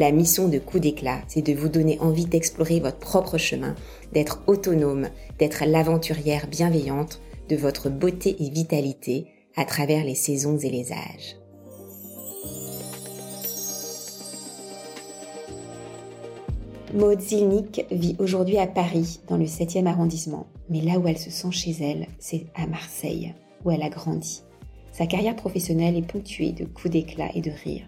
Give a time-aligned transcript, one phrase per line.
[0.00, 3.74] La mission de Coup d'éclat, c'est de vous donner envie d'explorer votre propre chemin,
[4.14, 10.70] d'être autonome, d'être l'aventurière bienveillante de votre beauté et vitalité à travers les saisons et
[10.70, 11.36] les âges.
[16.94, 20.46] Maud Zilnik vit aujourd'hui à Paris, dans le 7e arrondissement.
[20.70, 23.34] Mais là où elle se sent chez elle, c'est à Marseille,
[23.66, 24.44] où elle a grandi.
[24.92, 27.84] Sa carrière professionnelle est ponctuée de coups d'éclat et de rire.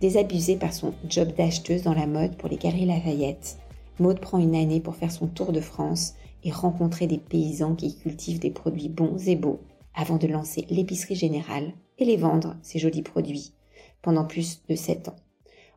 [0.00, 3.56] Désabusée par son job d'acheteuse dans la mode pour les Galeries Lafayette,
[3.98, 7.96] Maud prend une année pour faire son tour de France et rencontrer des paysans qui
[7.96, 9.60] cultivent des produits bons et beaux
[9.94, 13.54] avant de lancer l'épicerie générale et les vendre, ces jolis produits,
[14.02, 15.16] pendant plus de sept ans.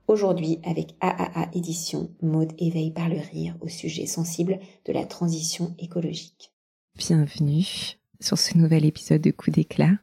[0.08, 5.76] Aujourd'hui, avec AAA Édition, Maud éveille par le rire au sujet sensible de la transition
[5.80, 6.52] écologique.
[6.98, 9.94] Bienvenue sur ce nouvel épisode de Coup d'éclat.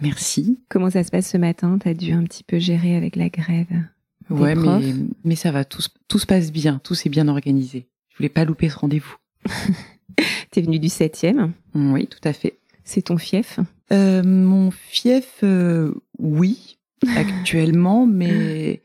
[0.00, 0.58] Merci.
[0.68, 1.78] Comment ça se passe ce matin?
[1.78, 3.66] T'as dû un petit peu gérer avec la grève
[4.30, 7.88] Ouais, mais, mais ça va, tout, tout se passe bien, tout s'est bien organisé.
[8.10, 9.16] Je voulais pas louper ce rendez-vous.
[10.50, 12.58] T'es venu du 7e Oui, tout à fait.
[12.84, 13.58] C'est ton fief?
[13.92, 16.78] Euh, Mon fief, euh, oui,
[17.16, 18.82] actuellement, mais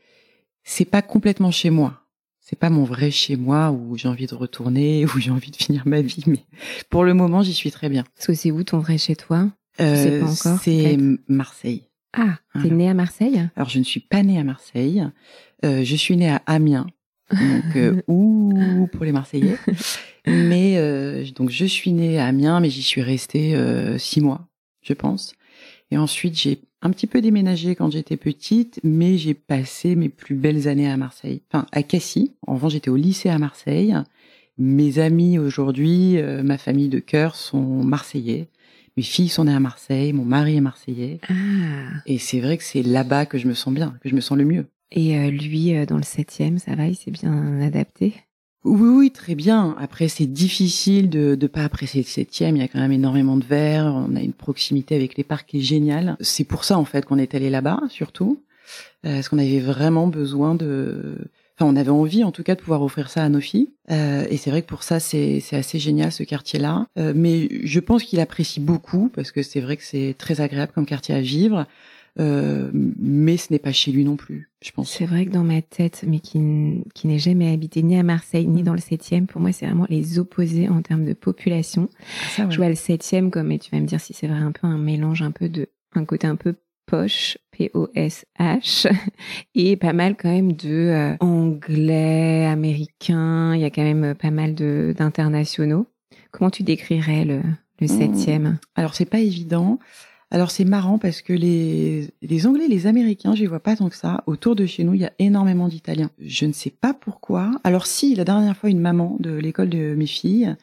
[0.64, 2.02] c'est pas complètement chez moi.
[2.40, 5.56] C'est pas mon vrai chez moi où j'ai envie de retourner, où j'ai envie de
[5.56, 6.44] finir ma vie, mais
[6.90, 8.04] pour le moment, j'y suis très bien.
[8.16, 9.48] Parce que c'est où ton vrai chez toi?
[9.80, 10.26] Euh.
[10.60, 11.82] C'est Marseille.
[12.12, 13.48] Ah, t'es née à Marseille?
[13.56, 15.04] Alors, je ne suis pas née à Marseille.
[15.64, 16.86] Euh, je suis née à Amiens.
[17.30, 19.56] Donc, euh, ouh, pour les Marseillais.
[20.26, 24.48] Mais euh, donc je suis née à Amiens, mais j'y suis restée euh, six mois,
[24.82, 25.34] je pense.
[25.90, 30.34] Et ensuite j'ai un petit peu déménagé quand j'étais petite, mais j'ai passé mes plus
[30.34, 32.32] belles années à Marseille, enfin à Cassis.
[32.46, 33.94] En revanche, j'étais au lycée à Marseille.
[34.58, 38.48] Mes amis aujourd'hui, euh, ma famille de cœur sont marseillais.
[38.96, 41.20] Mes filles sont nées à Marseille, mon mari est marseillais.
[41.28, 42.00] Ah.
[42.06, 44.38] Et c'est vrai que c'est là-bas que je me sens bien, que je me sens
[44.38, 44.66] le mieux.
[44.90, 48.14] Et lui, dans le septième, ça va, il s'est bien adapté?
[48.64, 49.76] Oui, oui, très bien.
[49.78, 52.56] Après, c'est difficile de ne pas apprécier le septième.
[52.56, 53.86] Il y a quand même énormément de verre.
[53.86, 56.16] On a une proximité avec les parcs qui est géniale.
[56.20, 58.42] C'est pour ça, en fait, qu'on est allé là-bas, surtout.
[59.04, 61.18] Euh, parce qu'on avait vraiment besoin de...
[61.58, 63.70] Enfin, on avait envie, en tout cas, de pouvoir offrir ça à nos filles.
[63.90, 66.86] Euh, et c'est vrai que pour ça, c'est assez génial, ce quartier-là.
[66.98, 70.72] Euh, mais je pense qu'il apprécie beaucoup, parce que c'est vrai que c'est très agréable
[70.74, 71.66] comme quartier à vivre.
[72.18, 74.90] Euh, mais ce n'est pas chez lui non plus, je pense.
[74.90, 76.40] C'est vrai que dans ma tête, mais qui,
[76.94, 78.64] qui n'est jamais habité ni à Marseille ni mm.
[78.64, 81.90] dans le 7e, pour moi, c'est vraiment les opposés en termes de population.
[82.38, 84.52] Ah, je vois le 7e comme, et tu vas me dire si c'est vrai, un
[84.52, 86.54] peu un mélange, un peu de, un côté un peu
[86.86, 88.90] poche, P-O-S-H,
[89.54, 94.30] et pas mal quand même de euh, anglais, américains, il y a quand même pas
[94.30, 95.86] mal de d'internationaux.
[96.30, 97.42] Comment tu décrirais le,
[97.80, 98.58] le 7e mm.
[98.76, 99.78] Alors, c'est pas évident.
[100.30, 103.88] Alors c'est marrant parce que les, les Anglais, les Américains, je les vois pas tant
[103.88, 104.24] que ça.
[104.26, 106.10] Autour de chez nous, il y a énormément d'Italiens.
[106.18, 107.52] Je ne sais pas pourquoi.
[107.62, 110.56] Alors si, la dernière fois, une maman de l'école de mes filles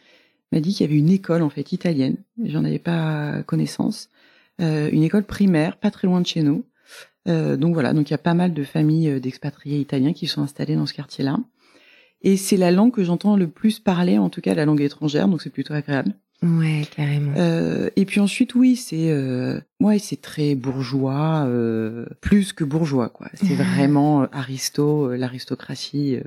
[0.52, 2.18] m'a dit qu'il y avait une école en fait italienne.
[2.44, 4.10] J'en avais pas connaissance.
[4.62, 6.64] Euh, une école primaire, pas très loin de chez nous.
[7.28, 10.28] Euh, donc voilà, donc il y a pas mal de familles euh, d'expatriés italiens qui
[10.28, 11.40] sont installés dans ce quartier-là.
[12.22, 15.28] Et c'est la langue que j'entends le plus parler, en tout cas la langue étrangère,
[15.28, 16.14] donc c'est plutôt agréable.
[16.44, 17.32] Ouais, carrément.
[17.38, 23.10] Euh, et puis ensuite, oui, c'est euh, ouais, c'est très bourgeois, euh, plus que bourgeois,
[23.10, 23.28] quoi.
[23.36, 26.18] C'est vraiment aristo, l'aristocratie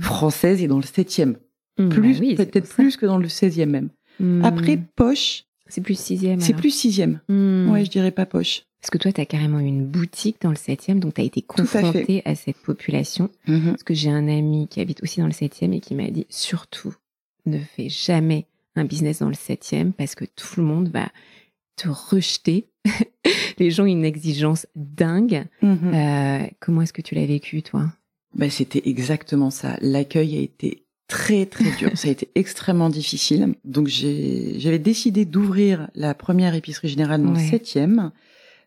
[0.00, 1.36] française est dans le septième.
[1.78, 3.88] Mmh, plus, bah peut-être plus que dans le seizième même.
[4.20, 4.44] Mmh.
[4.44, 5.44] Après, poche.
[5.68, 6.40] C'est plus sixième.
[6.40, 7.20] C'est plus sixième.
[7.28, 8.62] Ouais, je dirais pas poche.
[8.80, 11.42] Parce que toi, tu as carrément une boutique dans le septième, donc tu as été
[11.42, 13.30] confronté à, à, cette population.
[13.46, 16.26] Parce que j'ai un ami qui habite aussi dans le septième et qui m'a dit
[16.30, 16.94] surtout
[17.46, 18.46] ne fais jamais
[18.76, 21.08] un business dans le septième parce que tout le monde va
[21.76, 22.68] te rejeter.
[23.58, 25.46] Les gens ont une exigence dingue.
[25.62, 25.94] Mhm.
[25.94, 27.86] Euh, comment est-ce que tu l'as vécu, toi?
[28.34, 29.78] Ben, C'était exactement ça.
[29.80, 31.90] L'accueil a été très très dur.
[31.94, 33.54] ça a été extrêmement difficile.
[33.64, 38.10] Donc j'avais décidé d'ouvrir la première épicerie générale dans le septième.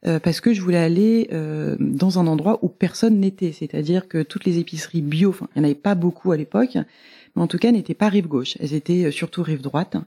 [0.05, 4.23] Euh, parce que je voulais aller euh, dans un endroit où personne n'était, c'est-à-dire que
[4.23, 6.77] toutes les épiceries bio, enfin, il n'y en avait pas beaucoup à l'époque,
[7.35, 9.97] mais en tout cas n'étaient pas rive gauche, elles étaient euh, surtout rive droite.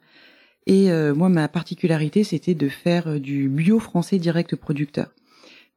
[0.66, 5.08] Et euh, moi, ma particularité, c'était de faire euh, du bio français direct producteur.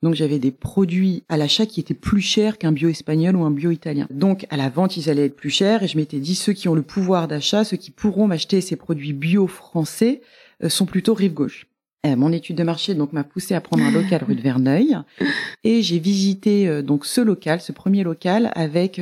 [0.06, 3.50] Donc j'avais des produits à l'achat qui étaient plus chers qu'un bio espagnol ou un
[3.50, 4.06] bio italien.
[4.12, 6.70] Donc à la vente, ils allaient être plus chers et je m'étais dit ceux qui
[6.70, 10.22] ont le pouvoir d'achat, ceux qui pourront m'acheter ces produits bio français
[10.64, 11.66] euh, sont plutôt rive gauche.
[12.06, 14.96] Euh, mon étude de marché donc m'a poussé à prendre un local rue de Verneuil
[15.64, 19.02] et j'ai visité euh, donc ce local, ce premier local avec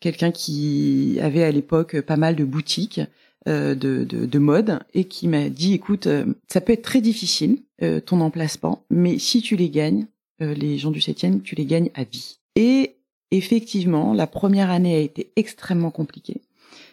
[0.00, 3.02] quelqu'un qui avait à l'époque pas mal de boutiques
[3.46, 6.06] de, de, de, mode et qui m'a dit écoute
[6.48, 10.08] ça peut être très difficile euh, ton emplacement, mais si tu les gagnes,
[10.42, 12.40] euh, les gens du septième, tu les gagnes à vie.
[12.56, 12.96] Et
[13.30, 16.40] effectivement, la première année a été extrêmement compliquée.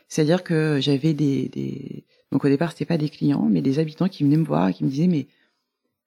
[0.10, 4.08] C'est-à-dire que j'avais des, des, donc au départ c'était pas des clients, mais des habitants
[4.08, 5.26] qui venaient me voir et qui me disaient mais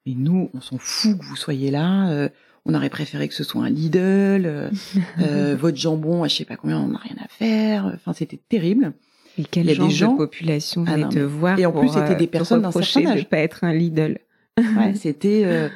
[0.05, 2.09] mais nous on s'en fout que vous soyez là.
[2.11, 2.29] Euh,
[2.63, 4.71] on aurait préféré que ce soit un Lidl,
[5.57, 7.91] votre jambon, je sais pas combien, on n'a rien à faire.
[7.95, 8.93] Enfin, c'était terrible.
[9.39, 10.11] Et quel genre des gens...
[10.11, 13.23] de population ah, te voir Et en plus, c'était des personnes d'un certain âge.
[13.23, 14.19] de pas être un Lidl.
[14.57, 15.43] Ouais, c'était.
[15.45, 15.69] Euh,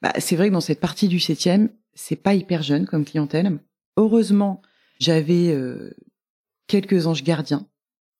[0.00, 3.58] bah, c'est vrai que dans cette partie du septième, c'est pas hyper jeune comme clientèle.
[3.98, 4.62] Heureusement,
[4.98, 5.90] j'avais euh,
[6.68, 7.66] quelques anges gardiens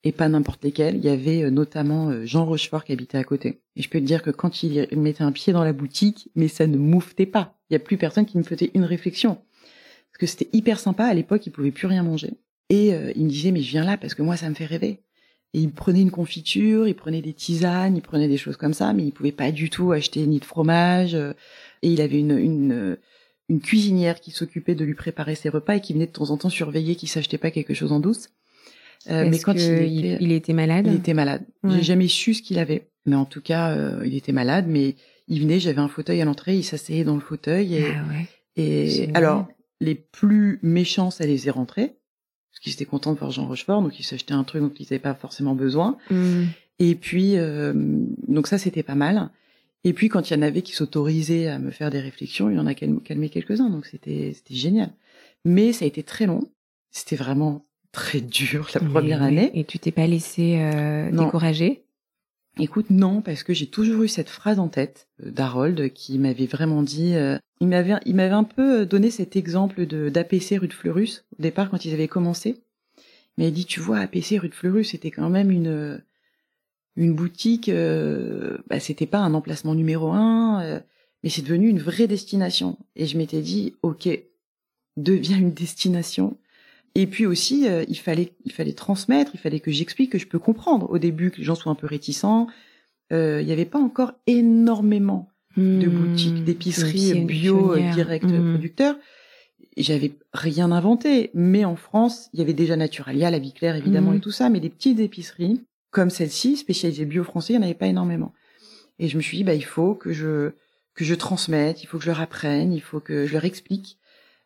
[0.04, 0.96] et pas n'importe lesquels.
[0.96, 3.62] Il y avait euh, notamment Jean Rochefort qui habitait à côté.
[3.76, 6.48] Et je peux te dire que quand il mettait un pied dans la boutique, mais
[6.48, 7.58] ça ne mouftait pas.
[7.70, 9.36] Il y a plus personne qui me faisait une réflexion.
[9.36, 11.06] Parce que c'était hyper sympa.
[11.06, 12.34] À l'époque, il pouvait plus rien manger.
[12.68, 15.00] Et il me disait, mais je viens là parce que moi, ça me fait rêver.
[15.54, 18.94] Et il prenait une confiture, il prenait des tisanes, il prenait des choses comme ça,
[18.94, 21.14] mais il pouvait pas du tout acheter ni de fromage.
[21.14, 21.34] Euh,
[21.82, 22.96] et il avait une, une, euh,
[23.50, 26.38] une cuisinière qui s'occupait de lui préparer ses repas et qui venait de temps en
[26.38, 28.30] temps surveiller qu'il s'achetait pas quelque chose en douce.
[29.10, 31.44] Euh, mais quand il était, il était, malade, il était malade.
[31.64, 34.66] J'ai jamais su ce qu'il avait, mais en tout cas, euh, il était malade.
[34.68, 34.94] Mais
[35.28, 38.28] il venait, j'avais un fauteuil à l'entrée, il s'asseyait dans le fauteuil et, ah ouais.
[38.56, 39.48] et alors
[39.80, 41.96] les plus méchants, ça les est rentrés
[42.60, 44.98] qui étaient contents de voir Jean Rochefort, donc ils s'achetaient un truc dont ils n'avaient
[44.98, 45.96] pas forcément besoin.
[46.10, 46.44] Mm.
[46.78, 47.72] Et puis, euh,
[48.28, 49.30] donc ça, c'était pas mal.
[49.84, 52.56] Et puis, quand il y en avait qui s'autorisaient à me faire des réflexions, il
[52.56, 54.90] y en a calmé quelques-uns, donc c'était c'était génial.
[55.44, 56.40] Mais ça a été très long.
[56.90, 59.50] C'était vraiment très dur la première année.
[59.54, 61.84] Et tu t'es pas laissé euh, décourager?
[62.58, 66.46] Écoute, non, parce que j'ai toujours eu cette phrase en tête euh, d'Harold qui m'avait
[66.46, 67.14] vraiment dit.
[67.14, 71.24] Euh, il m'avait, il m'avait un peu donné cet exemple de d'APC rue de Fleurus
[71.38, 72.62] au départ quand ils avaient commencé.
[73.38, 76.02] Mais il dit, tu vois, APC rue de Fleurus, c'était quand même une
[76.96, 77.68] une boutique.
[77.68, 80.80] Euh, bah, c'était pas un emplacement numéro un, euh,
[81.22, 82.78] mais c'est devenu une vraie destination.
[82.96, 84.08] Et je m'étais dit, ok,
[84.96, 86.36] devient une destination.
[86.94, 90.26] Et puis aussi, euh, il fallait, il fallait transmettre, il fallait que j'explique, que je
[90.26, 92.48] peux comprendre au début que les gens soient un peu réticents.
[93.12, 95.90] Euh, il n'y avait pas encore énormément de hmm.
[95.90, 98.52] boutiques, d'épiceries bio euh, direct hmm.
[98.52, 98.96] producteurs.
[99.76, 104.12] J'avais rien inventé, mais en France, il y avait déjà Naturalia, la vie claire évidemment
[104.12, 104.16] hmm.
[104.16, 105.62] et tout ça, mais des petites épiceries
[105.92, 108.32] comme celle-ci, spécialisées bio français, il n'y en avait pas énormément.
[108.98, 110.52] Et je me suis dit, bah il faut que je
[110.94, 113.98] que je transmette, il faut que je leur apprenne, il faut que je leur explique.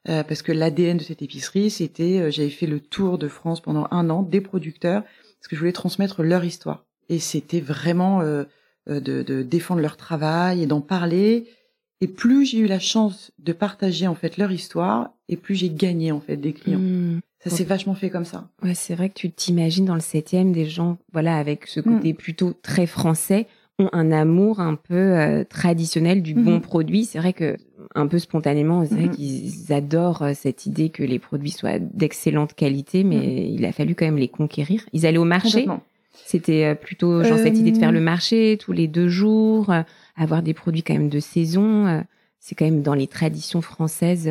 [0.09, 3.61] Euh, parce que l'ADN de cette épicerie, c'était, euh, j'avais fait le tour de France
[3.61, 6.85] pendant un an des producteurs, parce que je voulais transmettre leur histoire.
[7.09, 8.45] Et c'était vraiment euh,
[8.89, 11.49] de, de, défendre leur travail et d'en parler.
[12.01, 15.71] Et plus j'ai eu la chance de partager en fait leur histoire, et plus j'ai
[15.71, 16.79] gagné en fait des clients.
[16.79, 17.21] Mmh.
[17.41, 18.49] Ça s'est vachement fait comme ça.
[18.63, 22.13] Ouais, c'est vrai que tu t'imagines dans le septième des gens, voilà, avec ce côté
[22.13, 22.17] mmh.
[22.17, 23.47] plutôt très français,
[23.79, 26.63] ont un amour un peu traditionnel du bon mmh.
[26.63, 27.05] produit.
[27.05, 27.57] C'est vrai que
[27.95, 29.17] un peu spontanément, c'est vrai mhm.
[29.17, 33.55] qu'ils adorent euh, cette idée que les produits soient d'excellente qualité, mais mhm.
[33.55, 34.85] il a fallu quand même les conquérir.
[34.93, 35.67] Ils allaient au marché.
[36.25, 39.73] C'était euh, plutôt genre cette idée de faire le euh, marché tous les deux jours,
[40.17, 42.05] avoir des produits quand même de saison.
[42.41, 44.31] C'est quand même dans les traditions françaises.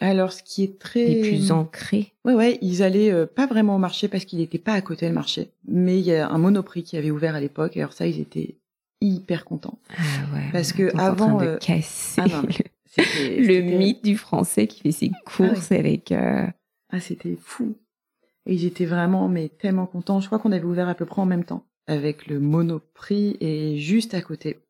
[0.00, 2.12] Alors, ce qui est très les plus ancrés.
[2.24, 5.12] Ouais, ouais, ils allaient pas vraiment au marché parce qu'il n'était pas à côté du
[5.12, 5.50] marché.
[5.68, 7.76] Mais il y a un Monoprix qui avait ouvert à l'époque.
[7.76, 8.56] Alors ça, ils étaient
[9.00, 9.78] hyper contents.
[9.90, 10.02] Ah
[10.34, 10.48] ouais.
[10.52, 12.22] Parce que avant, de casser.
[12.22, 12.42] Ah
[12.98, 16.12] le mythe du français qui fait ses courses avec.
[16.12, 16.46] Euh...
[16.90, 17.76] Ah, c'était fou.
[18.46, 20.20] Et j'étais vraiment, mais tellement content.
[20.20, 23.78] Je crois qu'on avait ouvert à peu près en même temps, avec le Monoprix et
[23.78, 24.60] juste à côté.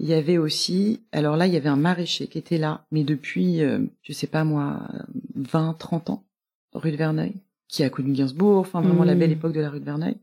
[0.00, 3.02] Il y avait aussi, alors là, il y avait un maraîcher qui était là, mais
[3.02, 4.88] depuis, euh, je sais pas moi,
[5.34, 6.24] 20, 30 ans,
[6.72, 7.34] rue de Verneuil,
[7.66, 9.32] qui a connu Gainsbourg, enfin vraiment la belle mmh.
[9.32, 10.16] époque de la rue de Verneuil,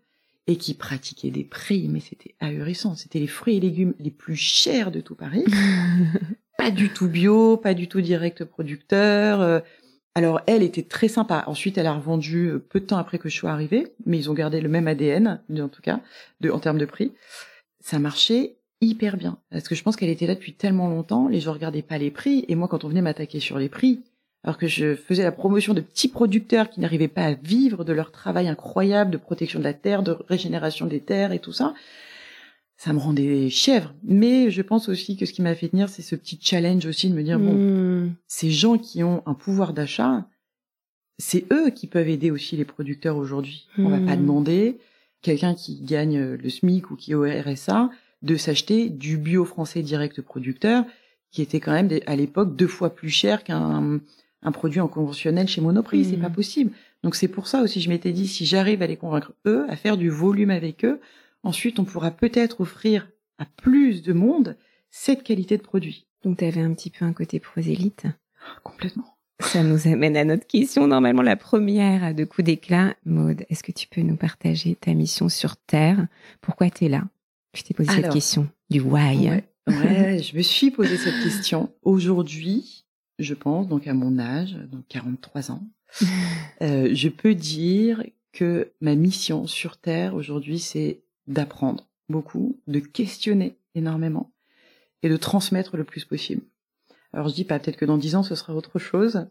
[0.48, 2.96] et qui pratiquait des prix, mais c'était ahurissant.
[2.96, 5.44] C'était les fruits et légumes les plus chers de tout Paris.
[6.58, 9.42] pas du tout bio, pas du tout direct producteur.
[9.42, 9.60] Euh.
[10.16, 11.44] Alors elle était très sympa.
[11.48, 14.30] Ensuite, elle a revendu euh, peu de temps après que je sois arrivée, mais ils
[14.30, 16.00] ont gardé le même ADN, en tout cas,
[16.42, 17.12] de, en termes de prix.
[17.82, 21.40] Ça marchait hyper bien parce que je pense qu'elle était là depuis tellement longtemps, les
[21.40, 24.04] gens regardaient pas les prix et moi quand on venait m'attaquer sur les prix,
[24.44, 27.94] alors que je faisais la promotion de petits producteurs qui n'arrivaient pas à vivre de
[27.94, 31.74] leur travail incroyable de protection de la terre, de régénération des terres et tout ça,
[32.78, 33.94] ça me rendait chèvre.
[34.04, 37.10] Mais je pense aussi que ce qui m'a fait tenir, c'est ce petit challenge aussi
[37.10, 38.14] de me dire, bon, Hmm.
[38.28, 40.28] ces gens qui ont un pouvoir d'achat,
[41.18, 43.68] c'est eux qui peuvent aider aussi les producteurs aujourd'hui.
[43.78, 44.22] On va pas Hmm.
[44.22, 44.78] demander
[45.22, 47.90] quelqu'un qui gagne le SMIC ou qui est au RSA
[48.22, 50.84] de s'acheter du bio français direct producteur,
[51.32, 54.00] qui était quand même à l'époque deux fois plus cher qu'un
[54.48, 56.06] un produit en conventionnel chez Monoprix.
[56.06, 56.22] C'est Hmm.
[56.22, 56.72] pas possible.
[57.04, 59.76] Donc c'est pour ça aussi, je m'étais dit, si j'arrive à les convaincre eux, à
[59.76, 61.00] faire du volume avec eux,
[61.46, 64.58] ensuite on pourra peut-être offrir à plus de monde
[64.92, 66.08] cette qualité de produit.
[66.24, 68.06] Donc, tu avais un petit peu un côté prosélyte.
[68.64, 69.18] Complètement.
[69.42, 72.96] Ça nous amène à notre question, normalement la première de coup d'éclat.
[73.06, 76.08] Maude, est-ce que tu peux nous partager ta mission sur Terre?
[76.42, 77.04] Pourquoi tu es là?
[77.54, 79.30] Je t'ai posé cette question du why.
[79.30, 81.70] Ouais, ouais, je me suis posé cette question.
[81.82, 82.86] Aujourd'hui,
[83.20, 85.68] je pense, donc à mon âge, donc 43 ans,
[86.62, 93.58] euh, je peux dire que ma mission sur Terre aujourd'hui, c'est d'apprendre beaucoup, de questionner
[93.74, 94.32] énormément
[95.04, 96.42] et de transmettre le plus possible.
[97.14, 99.28] Alors je dis pas peut-être que dans 10 ans ce sera autre chose,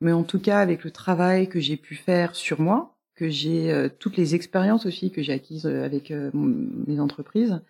[0.00, 3.72] mais en tout cas avec le travail que j'ai pu faire sur moi, que j'ai
[3.72, 7.60] euh, toutes les expériences aussi que j'ai acquises euh, avec euh, mes entreprises,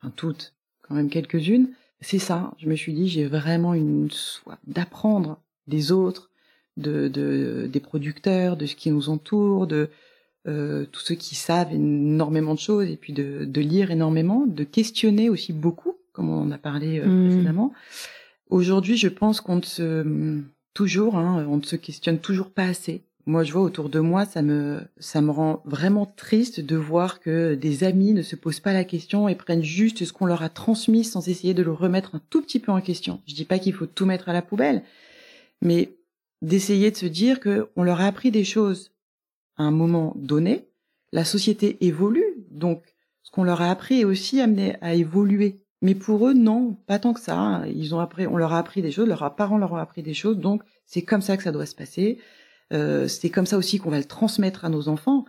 [0.00, 2.54] enfin toutes, quand même quelques-unes, c'est ça.
[2.58, 6.30] Je me suis dit j'ai vraiment une soif d'apprendre des autres,
[6.76, 9.90] de, de des producteurs, de ce qui nous entoure, de
[10.48, 14.64] euh, tous ceux qui savent énormément de choses et puis de, de lire énormément, de
[14.64, 17.28] questionner aussi beaucoup, comme on en a parlé euh, Mm.
[17.28, 17.72] précédemment.
[18.50, 20.40] Aujourd'hui, je pense qu'on ne se
[20.74, 23.02] toujours, hein, on ne se questionne toujours pas assez.
[23.26, 27.20] Moi, je vois autour de moi, ça me ça me rend vraiment triste de voir
[27.20, 30.42] que des amis ne se posent pas la question et prennent juste ce qu'on leur
[30.42, 33.20] a transmis sans essayer de le remettre un tout petit peu en question.
[33.26, 34.82] Je dis pas qu'il faut tout mettre à la poubelle,
[35.60, 35.90] mais
[36.40, 38.92] d'essayer de se dire que on leur a appris des choses
[39.58, 40.64] à un moment donné.
[41.12, 42.82] La société évolue, donc
[43.22, 45.60] ce qu'on leur a appris est aussi amené à évoluer.
[45.80, 47.62] Mais pour eux, non, pas tant que ça.
[47.72, 50.14] Ils ont appris, on leur a appris des choses, leurs parents leur ont appris des
[50.14, 52.18] choses, donc c'est comme ça que ça doit se passer.
[52.72, 55.24] Euh, c'est comme ça aussi qu'on va le transmettre à nos enfants.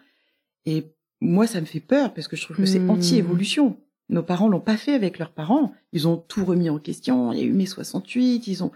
[0.66, 0.86] Et
[1.22, 2.90] moi, ça me fait peur parce que je trouve que c'est Hmm.
[2.92, 3.78] anti-évolution.
[4.10, 5.72] Nos parents l'ont pas fait avec leurs parents.
[5.94, 7.32] Ils ont tout remis en question.
[7.32, 8.48] Il y a eu mai 68.
[8.48, 8.72] Ils ont.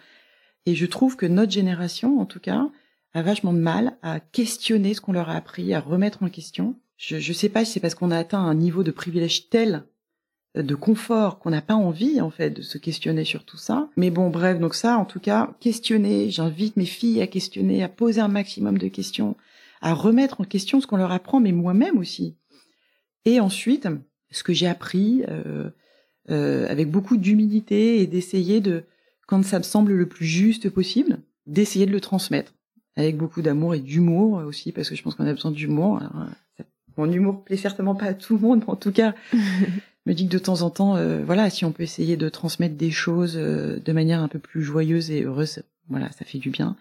[0.66, 2.70] Et je trouve que notre génération, en tout cas,
[3.14, 6.76] a vachement de mal à questionner ce qu'on leur a appris, à remettre en question.
[6.98, 9.84] Je, je sais pas si c'est parce qu'on a atteint un niveau de privilège tel
[10.58, 13.90] euh, de confort qu'on n'a pas envie en fait de se questionner sur tout ça.
[13.98, 16.30] Mais bon, bref, donc ça, en tout cas, questionner.
[16.30, 19.36] J'invite mes filles à questionner, à poser un maximum de questions,
[19.82, 22.36] à remettre en question ce qu'on leur apprend, mais moi-même aussi.
[23.26, 23.88] Et ensuite,
[24.32, 25.70] ce que j'ai appris euh,
[26.30, 28.84] euh, avec beaucoup d'humilité et d'essayer de,
[29.28, 32.54] quand ça me semble le plus juste possible, d'essayer de le transmettre
[32.96, 36.00] avec beaucoup d'amour et d'humour aussi, parce que je pense qu'on a besoin d'humour.
[36.60, 36.64] Euh,
[36.98, 39.38] Mon humour plaît certainement pas à tout le monde, mais en tout cas, je
[40.06, 42.76] me dis que de temps en temps, euh, voilà, si on peut essayer de transmettre
[42.76, 46.50] des choses euh, de manière un peu plus joyeuse et heureuse, voilà, ça fait du
[46.50, 46.76] bien.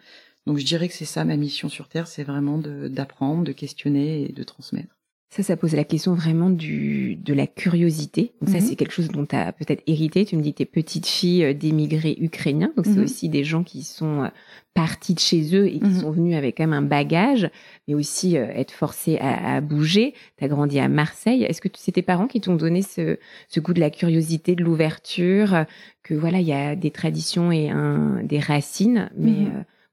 [0.47, 3.53] Donc je dirais que c'est ça ma mission sur Terre, c'est vraiment de- d'apprendre, de
[3.53, 4.95] questionner et de transmettre.
[5.35, 8.33] Ça, ça pose la question vraiment du, de la curiosité.
[8.43, 8.61] Donc ça, Mhm.
[8.67, 10.27] c'est quelque chose dont tu as peut-être hérité.
[10.27, 12.71] Tu me dis t'es petite fille euh, d'émigrés ukrainiens.
[12.77, 13.05] Donc c'est Mhm.
[13.05, 14.29] aussi des gens qui sont euh,
[14.75, 16.01] partis de chez eux et qui Mhm.
[16.03, 17.49] sont venus avec quand même un bagage,
[17.89, 20.13] mais aussi euh, être forcés à, à bouger.
[20.37, 21.45] Tu as grandi à Marseille.
[21.45, 23.17] Est-ce que c'est tes parents qui t'ont donné ce,
[23.49, 25.65] ce goût de la curiosité, de l'ouverture,
[26.03, 29.47] que voilà, il y a des traditions et un, des racines, mais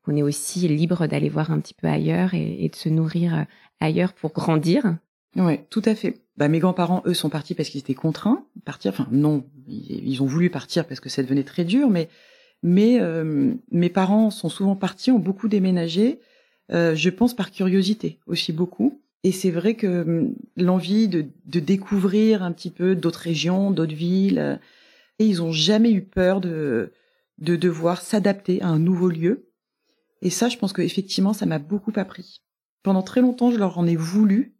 [0.03, 3.45] qu'on est aussi libre d'aller voir un petit peu ailleurs et, et de se nourrir
[3.79, 4.97] ailleurs pour grandir?
[5.35, 6.21] Ouais, tout à fait.
[6.37, 8.91] Bah, mes grands-parents, eux, sont partis parce qu'ils étaient contraints de partir.
[8.91, 12.09] Enfin, non, ils, ont voulu partir parce que ça devenait très dur, mais
[12.61, 16.19] mais euh, mes parents sont souvent partis, ont beaucoup déménagé.
[16.71, 19.01] euh, je pense par curiosité aussi beaucoup.
[19.23, 23.95] Et c'est vrai que hum, l'envie de, de découvrir un petit peu d'autres régions, d'autres
[23.95, 24.55] villes, euh,
[25.19, 26.91] et ils ont jamais eu peur de
[27.39, 29.49] de devoir s'adapter à un nouveau lieu.
[30.21, 32.41] Et ça, je pense que effectivement, ça m'a beaucoup appris.
[32.83, 34.58] Pendant très longtemps, je leur en ai voulu euh,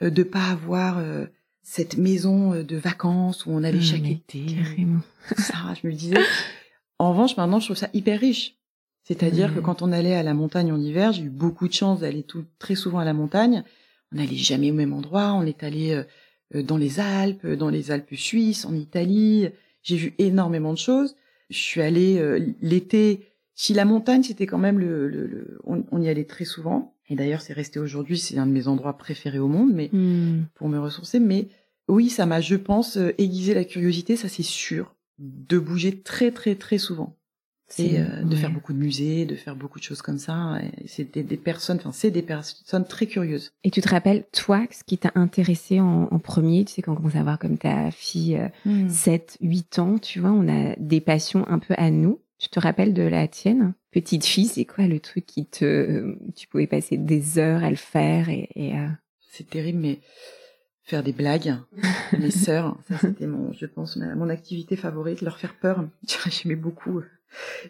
[0.00, 1.26] de pas avoir euh,
[1.62, 4.44] cette maison euh, de vacances où on allait Ah, chaque été.
[4.46, 5.00] Carrément.
[5.36, 6.16] ça, je me disais.
[6.98, 8.56] En revanche, maintenant, je trouve ça hyper riche.
[9.04, 12.00] C'est-à-dire que quand on allait à la montagne en hiver, j'ai eu beaucoup de chance
[12.00, 13.62] d'aller tout très souvent à la montagne.
[14.12, 15.32] On n'allait jamais au même endroit.
[15.34, 16.04] On est allé euh,
[16.54, 19.48] euh, dans les Alpes, dans les Alpes suisses, en Italie.
[19.82, 21.16] J'ai vu énormément de choses.
[21.50, 23.28] Je suis allée euh, l'été.
[23.54, 26.93] Si la montagne, c'était quand même le, le- le- on, on y allait très souvent.
[27.08, 28.18] Et d'ailleurs, c'est resté aujourd'hui.
[28.18, 29.72] C'est un de mes endroits préférés au monde.
[29.72, 30.44] Mais Hmm.
[30.54, 31.20] pour me ressourcer.
[31.20, 31.48] Mais
[31.88, 36.30] oui, ça m'a, je pense, euh, aiguisé la curiosité, ça c'est sûr, de bouger très
[36.30, 37.16] très très souvent.
[37.78, 40.58] et euh, de faire beaucoup de musées, de faire beaucoup de choses comme ça.
[40.86, 43.52] C'était des personnes, enfin c'est des personnes très curieuses.
[43.64, 46.96] Et tu te rappelles toi ce qui t'a intéressé en, premier Tu sais quand on
[46.96, 48.38] commence à voir comme ta fille
[48.88, 49.80] 7, euh, 8 hmm.
[49.80, 52.20] ans, tu vois, on a des passions un peu à nous.
[52.38, 53.74] Tu te rappelles de la tienne?
[53.94, 57.76] Petite fille, c'est quoi le truc qui te, tu pouvais passer des heures à le
[57.76, 58.88] faire et, euh,
[59.30, 60.00] c'est terrible, mais
[60.82, 61.54] faire des blagues,
[62.18, 65.88] mes sœurs, ça c'était mon, je pense, mon activité favorite, leur faire peur.
[66.28, 67.02] J'aimais beaucoup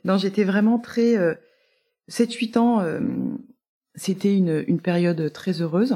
[0.05, 1.17] non, j'étais vraiment très...
[2.09, 3.01] 7-8 euh, ans, euh,
[3.95, 5.95] c'était une, une, période très heureuse,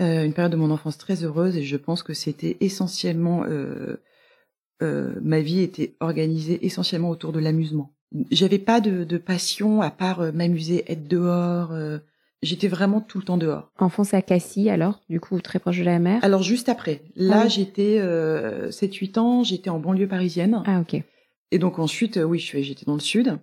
[0.00, 3.44] euh, une période de mon enfance très heureuse, et je pense que c'était essentiellement...
[4.80, 7.94] ma vie était organisée essentiellement autour de l'amusement.
[8.30, 11.72] J'avais pas de, de, passion à part m'amuser, être dehors.
[12.42, 13.70] J'étais vraiment tout le temps dehors.
[13.78, 16.24] Enfance à Cassis, alors, du coup, très proche de la mer?
[16.24, 17.02] Alors, juste après.
[17.16, 20.62] Là, ah j'étais 7-8 ans, j'étais en banlieue parisienne.
[20.64, 21.02] Ah, ok.
[21.50, 23.38] Et donc ensuite, euh, oui, j'étais dans le sud.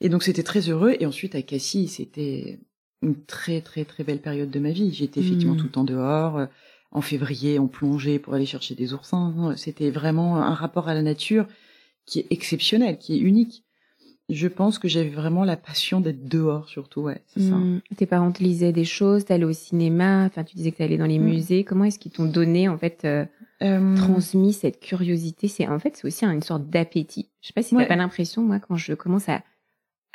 [0.00, 0.96] Et donc c'était très heureux.
[1.00, 2.60] Et ensuite à Cassis, c'était
[3.02, 4.92] une très très très belle période de ma vie.
[4.92, 5.58] J'étais effectivement mmh.
[5.58, 6.38] tout le temps dehors.
[6.38, 6.46] Euh,
[6.92, 9.54] en février, on plongeait pour aller chercher des oursins.
[9.56, 11.46] C'était vraiment un rapport à la nature
[12.04, 13.64] qui est exceptionnel, qui est unique.
[14.30, 17.56] Je pense que j'avais vraiment la passion d'être dehors, surtout, ouais, c'est ça.
[17.56, 17.80] Mmh.
[17.96, 21.06] Tes parents te lisaient des choses, t'allais au cinéma, enfin, tu disais que t'allais dans
[21.06, 21.24] les mmh.
[21.24, 21.64] musées.
[21.64, 23.24] Comment est-ce qu'ils t'ont donné, en fait, euh,
[23.62, 25.48] euh, transmis cette curiosité?
[25.48, 27.28] C'est en fait c'est aussi une sorte d'appétit.
[27.40, 29.42] Je sais pas si tu n'as pas l'impression moi quand je commence à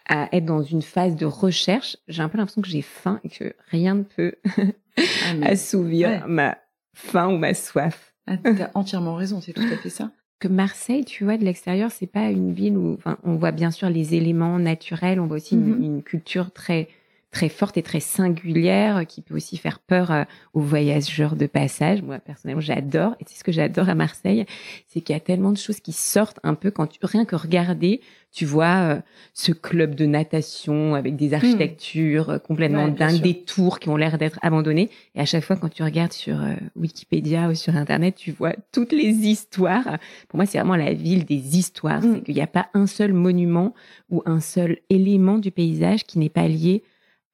[0.07, 3.29] à être dans une phase de recherche, j'ai un peu l'impression que j'ai faim et
[3.29, 4.61] que rien ne peut ah,
[5.43, 6.57] assouvir ma
[6.93, 8.13] faim ou ma soif.
[8.27, 10.11] Ah, tu as entièrement raison, c'est tout à fait ça.
[10.39, 13.71] Que Marseille, tu vois, de l'extérieur, c'est pas une ville où, enfin, on voit bien
[13.71, 16.89] sûr les éléments naturels, on voit aussi une, une culture très
[17.35, 20.23] très forte et très singulière qui peut aussi faire peur euh,
[20.53, 22.01] aux voyageurs de passage.
[22.01, 23.13] Moi, personnellement, j'adore.
[23.19, 24.45] Et c'est ce que j'adore à Marseille,
[24.87, 27.35] c'est qu'il y a tellement de choses qui sortent un peu quand tu, rien que
[27.35, 27.99] regarder,
[28.31, 29.01] tu vois euh,
[29.33, 31.33] ce club de natation avec des hmm.
[31.33, 34.89] architectures euh, complètement dingues, des tours qui ont l'air d'être abandonnées.
[35.13, 36.37] Et à chaque fois, quand tu regardes sur
[36.77, 39.97] Wikipédia ou sur Internet, tu vois toutes les histoires.
[40.29, 42.01] Pour moi, c'est vraiment la ville des histoires.
[42.01, 42.13] Hmm.
[42.13, 43.73] C'est qu'il n'y a pas un seul monument
[44.09, 46.81] ou un seul élément du paysage qui n'est pas lié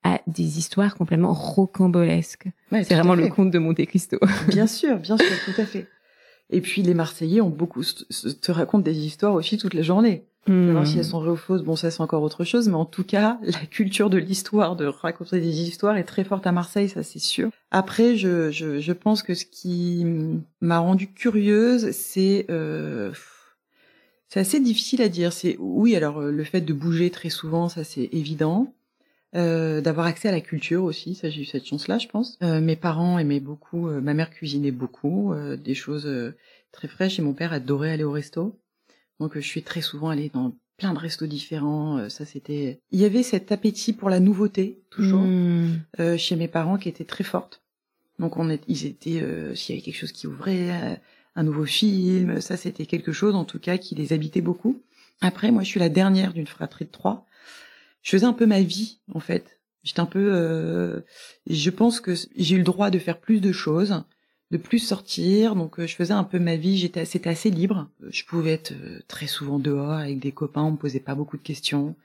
[0.04, 2.48] à des histoires complètement rocambolesques.
[2.72, 4.18] c'est vraiment le conte de Monte Cristo.
[4.48, 5.88] bien sûr, bien sûr, tout à fait.
[6.50, 10.26] Et puis les Marseillais ont beaucoup te racontent des histoires aussi toute la journée.
[10.48, 10.86] Mmh.
[10.86, 13.04] si elles sont vraies ou fausses, bon ça c'est encore autre chose, mais en tout
[13.04, 17.04] cas la culture de l'histoire, de raconter des histoires est très forte à Marseille, ça
[17.04, 17.52] c'est sûr.
[17.70, 20.04] Après, je, je, je pense que ce qui
[20.60, 23.12] m'a rendue curieuse, c'est euh,
[24.30, 25.32] c'est assez difficile à dire.
[25.32, 28.74] C'est oui, alors euh, le fait de bouger très souvent, ça c'est évident.
[29.34, 32.38] Euh, d'avoir accès à la culture aussi, ça j'ai eu cette chance-là, je pense.
[32.44, 36.10] Euh, mes parents aimaient beaucoup, euh, ma mère cuisinait beaucoup, des choses
[36.72, 38.60] très fraîches, et mon père adorait aller au resto.
[39.20, 42.10] Donc je suis très souvent allée dans plein de restos différents.
[42.10, 46.18] ça c'était, il y avait cet appétit pour la nouveauté toujours mmh.
[46.18, 47.62] chez mes parents qui était très forte.
[48.20, 49.24] Donc on est, ils étaient,
[49.56, 51.00] s'il y avait quelque chose qui ouvrait,
[51.36, 54.82] un nouveau film, ça c'était quelque chose en tout cas qui les habitait beaucoup.
[55.22, 57.26] Après, moi je suis la dernière d'une fratrie de trois
[58.02, 59.60] je faisais un peu ma vie en fait.
[59.84, 61.00] J'étais un peu, euh,
[61.50, 64.04] je pense que j'ai eu le droit de faire plus de choses,
[64.52, 65.56] de plus sortir.
[65.56, 66.78] Donc euh, je faisais un peu ma vie.
[66.78, 67.90] J'étais, c'était assez libre.
[68.10, 70.64] Je pouvais être euh, très souvent dehors avec des copains.
[70.64, 71.96] On me posait pas beaucoup de questions.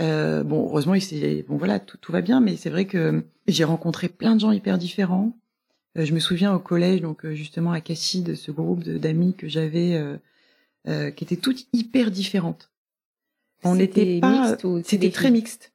[0.00, 2.40] Euh, bon, heureusement, il bon voilà, tout, tout va bien.
[2.40, 5.36] Mais c'est vrai que j'ai rencontré plein de gens hyper différents.
[5.96, 9.48] Euh, je me souviens au collège, donc justement à Cassis, de ce groupe d'amis que
[9.48, 9.98] j'avais,
[10.86, 12.70] qui étaient toutes hyper différentes.
[13.64, 15.72] On n'était pas, c'était très mixte.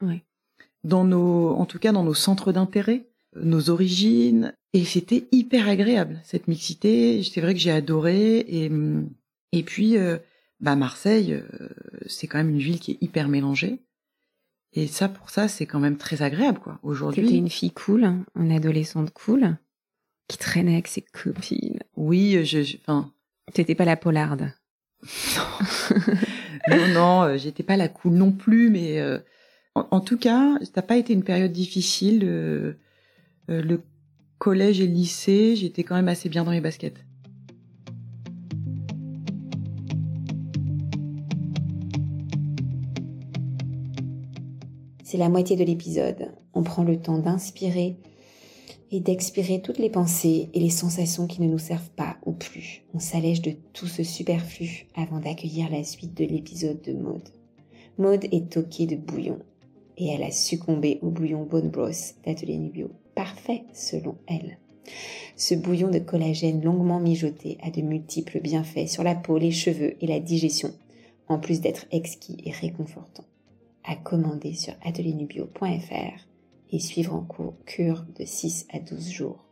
[0.84, 6.20] Dans nos, en tout cas dans nos centres d'intérêt, nos origines, et c'était hyper agréable
[6.24, 7.24] cette mixité.
[7.24, 8.72] C'est vrai que j'ai adoré et
[9.52, 10.18] et puis euh,
[10.60, 11.70] bah Marseille, euh,
[12.08, 13.82] c'est quand même une ville qui est hyper mélangée.
[14.76, 16.80] Et ça, pour ça, c'est quand même très agréable, quoi.
[16.82, 17.24] Aujourd'hui.
[17.24, 19.56] C'était une fille cool, hein, une adolescente cool,
[20.28, 21.80] qui traînait avec ses copines.
[21.96, 23.12] Oui, je, enfin.
[23.54, 24.52] T'étais pas la polarde.
[25.36, 25.98] non,
[26.70, 29.20] non, euh, j'étais pas la cool non plus, mais euh,
[29.76, 32.22] en, tout cas, ça n'a pas été une période difficile.
[32.24, 32.74] Euh,
[33.48, 33.82] le
[34.38, 37.04] collège et le lycée, j'étais quand même assez bien dans les baskets.
[45.04, 46.32] C'est la moitié de l'épisode.
[46.54, 47.98] On prend le temps d'inspirer
[48.94, 52.84] et d'expirer toutes les pensées et les sensations qui ne nous servent pas ou plus.
[52.94, 57.30] On s'allège de tout ce superflu avant d'accueillir la suite de l'épisode de Maude.
[57.98, 59.40] Maude est toquée de bouillon
[59.98, 62.92] et elle a succombé au bouillon Bone Broth d'Atelier Nubio.
[63.16, 64.60] Parfait selon elle.
[65.36, 69.96] Ce bouillon de collagène longuement mijoté a de multiples bienfaits sur la peau, les cheveux
[70.02, 70.72] et la digestion.
[71.30, 73.24] en plus d'être exquis et réconfortant.
[73.86, 76.33] À commander sur ateliernubio.fr
[76.74, 79.46] et suivre en cours cure de 6 à 12 jours.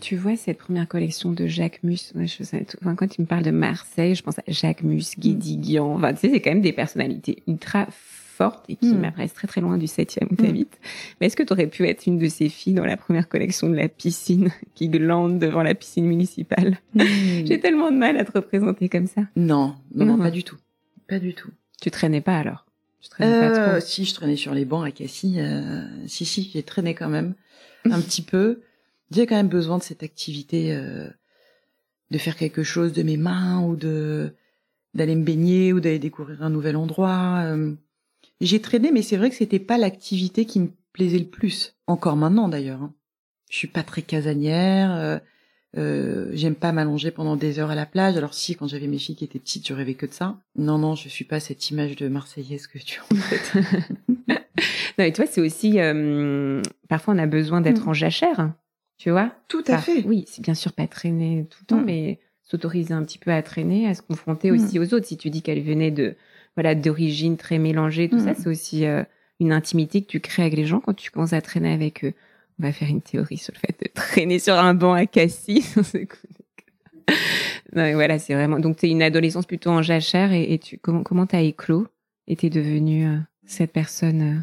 [0.00, 2.12] Tu vois cette première collection de Jacques Mus,
[2.96, 6.30] quand il me parle de Marseille, je pense à Jacques Mus, Guédiguian, enfin, tu sais,
[6.30, 9.00] c'est quand même des personnalités ultra fortes et qui mm.
[9.00, 10.64] m'apparaissent très très loin du septième où mm.
[11.20, 13.68] Mais est-ce que tu aurais pu être une de ces filles dans la première collection
[13.68, 16.78] de la piscine qui glande devant la piscine municipale?
[16.94, 17.02] Mm.
[17.44, 19.22] J'ai tellement de mal à te représenter comme ça.
[19.36, 20.56] Non, non, pas du tout.
[21.06, 21.50] Pas du tout.
[21.80, 22.64] Tu traînais pas alors?
[23.08, 23.76] Traînais pas trop.
[23.76, 25.36] Euh, si, je traînais sur les bancs à Cassis.
[25.38, 27.34] Euh, si, si, j'ai traîné quand même
[27.84, 28.60] un petit peu.
[29.10, 31.08] J'ai quand même besoin de cette activité, euh,
[32.10, 34.34] de faire quelque chose de mes mains ou de
[34.92, 37.44] d'aller me baigner ou d'aller découvrir un nouvel endroit.
[38.40, 41.76] J'ai traîné, mais c'est vrai que c'était pas l'activité qui me plaisait le plus.
[41.86, 42.82] Encore maintenant d'ailleurs.
[42.82, 42.92] Hein.
[43.48, 45.20] Je suis pas très casanière.
[45.76, 48.16] Euh, j'aime pas m'allonger pendant des heures à la plage.
[48.16, 50.36] Alors si, quand j'avais mes filles qui étaient petites, je rêvais que de ça.
[50.56, 53.60] Non, non, je suis pas cette image de Marseillaise que tu en fait.
[54.98, 57.88] non, et toi, c'est aussi euh, parfois on a besoin d'être mm.
[57.88, 58.52] en jachère
[59.00, 59.32] tu vois?
[59.48, 60.04] Tout à fait.
[60.04, 61.86] Oui, c'est bien sûr pas traîner tout le temps, mm.
[61.86, 64.82] mais s'autoriser un petit peu à traîner, à se confronter aussi mm.
[64.82, 65.06] aux autres.
[65.06, 66.16] Si tu dis qu'elle venait de
[66.54, 69.02] voilà d'origine très mélangée, tout ça, c'est aussi euh,
[69.40, 72.12] une intimité que tu crées avec les gens quand tu commences à traîner avec eux.
[72.60, 75.76] On va faire une théorie sur le fait de traîner sur un banc à Cassis.
[77.74, 78.58] non, voilà, c'est vraiment.
[78.58, 81.86] Donc, tu une adolescence plutôt en jachère et, tu comment comment t'as éclos
[82.26, 84.38] et t'es devenue euh, cette personne euh,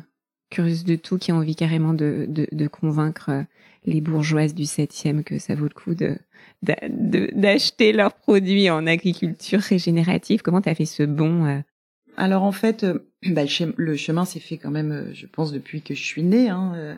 [0.50, 3.46] curieuse de tout qui a envie carrément de, de, de convaincre
[3.86, 6.18] les bourgeoises du 7e que ça vaut le coup de
[6.64, 10.42] d'acheter leurs produits en agriculture régénérative?
[10.42, 11.60] Comment tu as fait ce bon euh?
[12.18, 13.44] Alors en fait, euh, bah,
[13.78, 16.50] le chemin s'est fait quand même, euh, je pense, depuis que je suis née.
[16.50, 16.98] Hein,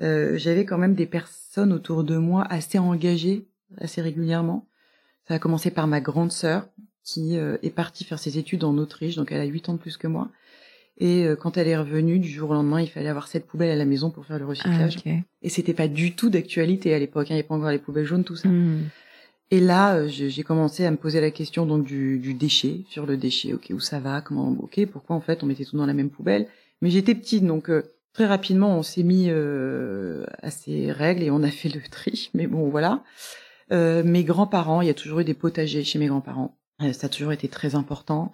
[0.00, 3.46] J'avais quand même des personnes autour de moi assez engagées,
[3.78, 4.66] assez régulièrement.
[5.26, 6.68] Ça a commencé par ma grande sœur
[7.02, 9.96] qui est partie faire ses études en Autriche, donc elle a 8 ans de plus
[9.96, 10.30] que moi.
[10.98, 13.70] Et euh, quand elle est revenue, du jour au lendemain, il fallait avoir cette poubelle
[13.70, 14.96] à la maison pour faire le recyclage.
[15.06, 15.10] Ah,
[15.42, 17.26] Et c'était pas du tout d'actualité à l'époque.
[17.26, 17.30] Hein.
[17.30, 18.48] Il n'y avait pas encore les poubelles jaunes, tout ça.
[18.48, 18.88] Hmm.
[19.50, 23.06] Et là, euh, j'ai commencé à me poser la question donc du, du, déchet, sur
[23.06, 23.54] le déchet.
[23.54, 24.20] Ok, où ça va?
[24.20, 26.48] Comment Ok, pourquoi en fait on mettait tout dans la même poubelle?
[26.82, 27.82] Mais j'étais petite, donc euh,
[28.18, 32.30] très rapidement on s'est mis à ces règles et on a fait le tri.
[32.34, 33.04] Mais bon, voilà.
[33.70, 36.58] mes grands-parents, il y a toujours eu des potagers chez mes grands-parents.
[36.92, 38.32] ça a toujours été très important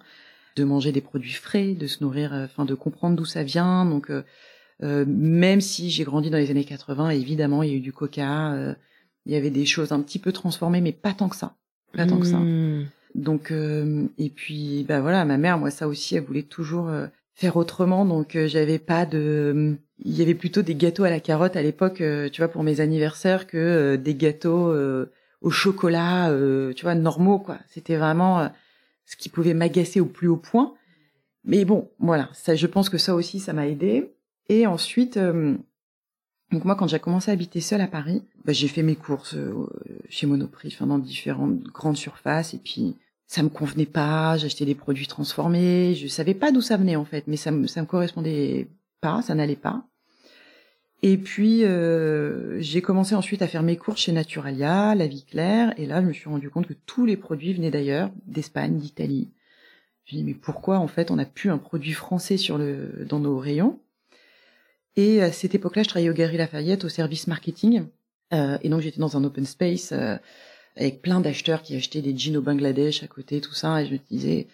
[0.55, 3.85] de manger des produits frais, de se nourrir, euh, enfin de comprendre d'où ça vient.
[3.85, 4.23] Donc euh,
[4.83, 7.93] euh, même si j'ai grandi dans les années 80, évidemment il y a eu du
[7.93, 8.75] coca,
[9.25, 11.55] il y avait des choses un petit peu transformées, mais pas tant que ça,
[11.93, 12.37] pas tant que ça.
[12.37, 12.85] Hmm.
[13.15, 16.89] Donc et puis bah voilà, ma mère, moi ça aussi, elle voulait toujours
[17.35, 21.55] faire autrement, donc j'avais pas de, il y avait plutôt des gâteaux à la carotte
[21.55, 24.73] à l'époque, tu vois, pour mes anniversaires que des gâteaux
[25.41, 26.33] au chocolat,
[26.75, 27.59] tu vois, normaux quoi.
[27.67, 28.49] C'était vraiment
[29.05, 30.73] ce qui pouvait m'agacer au plus haut point.
[31.43, 34.11] Mais bon, voilà, ça, je pense que ça aussi, ça m'a aidé.
[34.49, 35.55] Et ensuite, euh,
[36.51, 39.35] donc moi, quand j'ai commencé à habiter seule à Paris, bah, j'ai fait mes courses
[39.35, 39.67] euh,
[40.09, 42.95] chez Monoprix, enfin dans différentes grandes surfaces, et puis
[43.27, 44.37] ça me convenait pas.
[44.37, 47.67] J'achetais des produits transformés, je savais pas d'où ça venait en fait, mais ça me
[47.67, 48.67] ça me correspondait
[49.01, 49.85] pas, ça n'allait pas.
[51.01, 55.73] Et puis euh, j'ai commencé ensuite à faire mes courses chez Naturalia, La Vie Claire,
[55.77, 59.31] et là je me suis rendu compte que tous les produits venaient d'ailleurs, d'Espagne, d'Italie.
[60.11, 63.19] Me dit mais pourquoi en fait on n'a plus un produit français sur le dans
[63.19, 63.79] nos rayons?
[64.97, 67.87] Et à cette époque-là, je travaillais au Galeries Lafayette au service marketing,
[68.33, 70.17] euh, et donc j'étais dans un open space euh,
[70.75, 73.93] avec plein d'acheteurs qui achetaient des jeans au Bangladesh à côté, tout ça, et je
[73.93, 74.47] me disais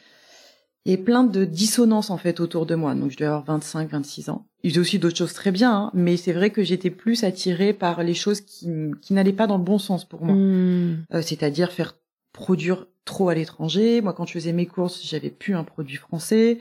[0.86, 2.95] il y a plein de dissonances en fait autour de moi.
[2.95, 4.47] Donc je devais avoir 25, 26 ans.
[4.63, 7.73] Il y aussi d'autres choses très bien, hein, mais c'est vrai que j'étais plus attirée
[7.73, 8.67] par les choses qui,
[9.01, 10.36] qui n'allaient pas dans le bon sens pour moi.
[10.36, 11.03] Hmm.
[11.13, 11.97] Euh, c'est-à-dire faire
[12.34, 14.01] produire trop à l'étranger.
[14.01, 16.60] Moi, quand je faisais mes courses, j'avais plus un produit français.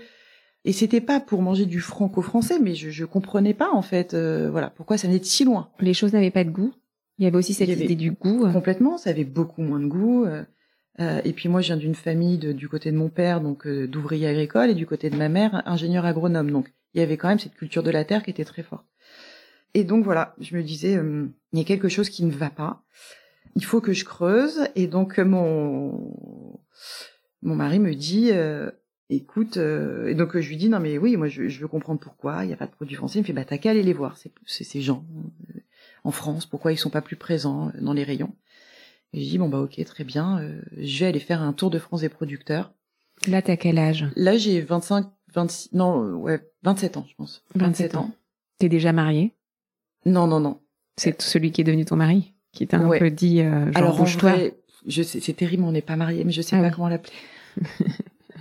[0.66, 4.50] Et c'était pas pour manger du franco-français, mais je, je comprenais pas en fait, euh,
[4.50, 5.70] voilà, pourquoi ça venait de si loin.
[5.80, 6.74] Les choses n'avaient pas de goût.
[7.20, 8.50] Il y avait aussi cette idée du goût.
[8.50, 10.24] Complètement, ça avait beaucoup moins de goût.
[10.24, 10.42] Euh,
[11.00, 13.66] euh, et puis moi, je viens d'une famille de, du côté de mon père, donc
[13.66, 16.50] euh, d'ouvriers agricoles, et du côté de ma mère, ingénieur agronome.
[16.50, 18.86] Donc il y avait quand même cette culture de la terre qui était très forte.
[19.74, 22.48] Et donc voilà, je me disais, euh, il y a quelque chose qui ne va
[22.48, 22.82] pas.
[23.54, 24.60] Il faut que je creuse.
[24.74, 26.16] Et donc mon
[27.42, 28.30] mon mari me dit,
[29.10, 32.44] écoute, et donc je lui dis non mais oui, moi je, je veux comprendre pourquoi
[32.44, 33.18] il n'y a pas de produits français.
[33.18, 35.04] Il me fait bah t'as qu'à aller les voir, c'est ces gens
[36.04, 38.34] en France, pourquoi ils sont pas plus présents dans les rayons.
[39.12, 41.70] Et je dis bon bah ok très bien, euh, je vais aller faire un tour
[41.70, 42.72] de France des producteurs.
[43.26, 44.06] Là t'as quel âge?
[44.16, 47.44] Là j'ai 25, 26, non euh, ouais 27 ans je pense.
[47.54, 48.10] 27, ans.
[48.58, 49.34] T'es déjà marié
[50.06, 50.60] Non non non.
[50.96, 54.16] C'est celui qui est devenu ton mari qui t'a un peu dit euh, genre Alors
[54.18, 54.34] toi
[54.86, 56.72] je sais, c'est terrible, on n'est pas mariés, mais je sais Ah pas oui.
[56.74, 57.12] comment l'appeler.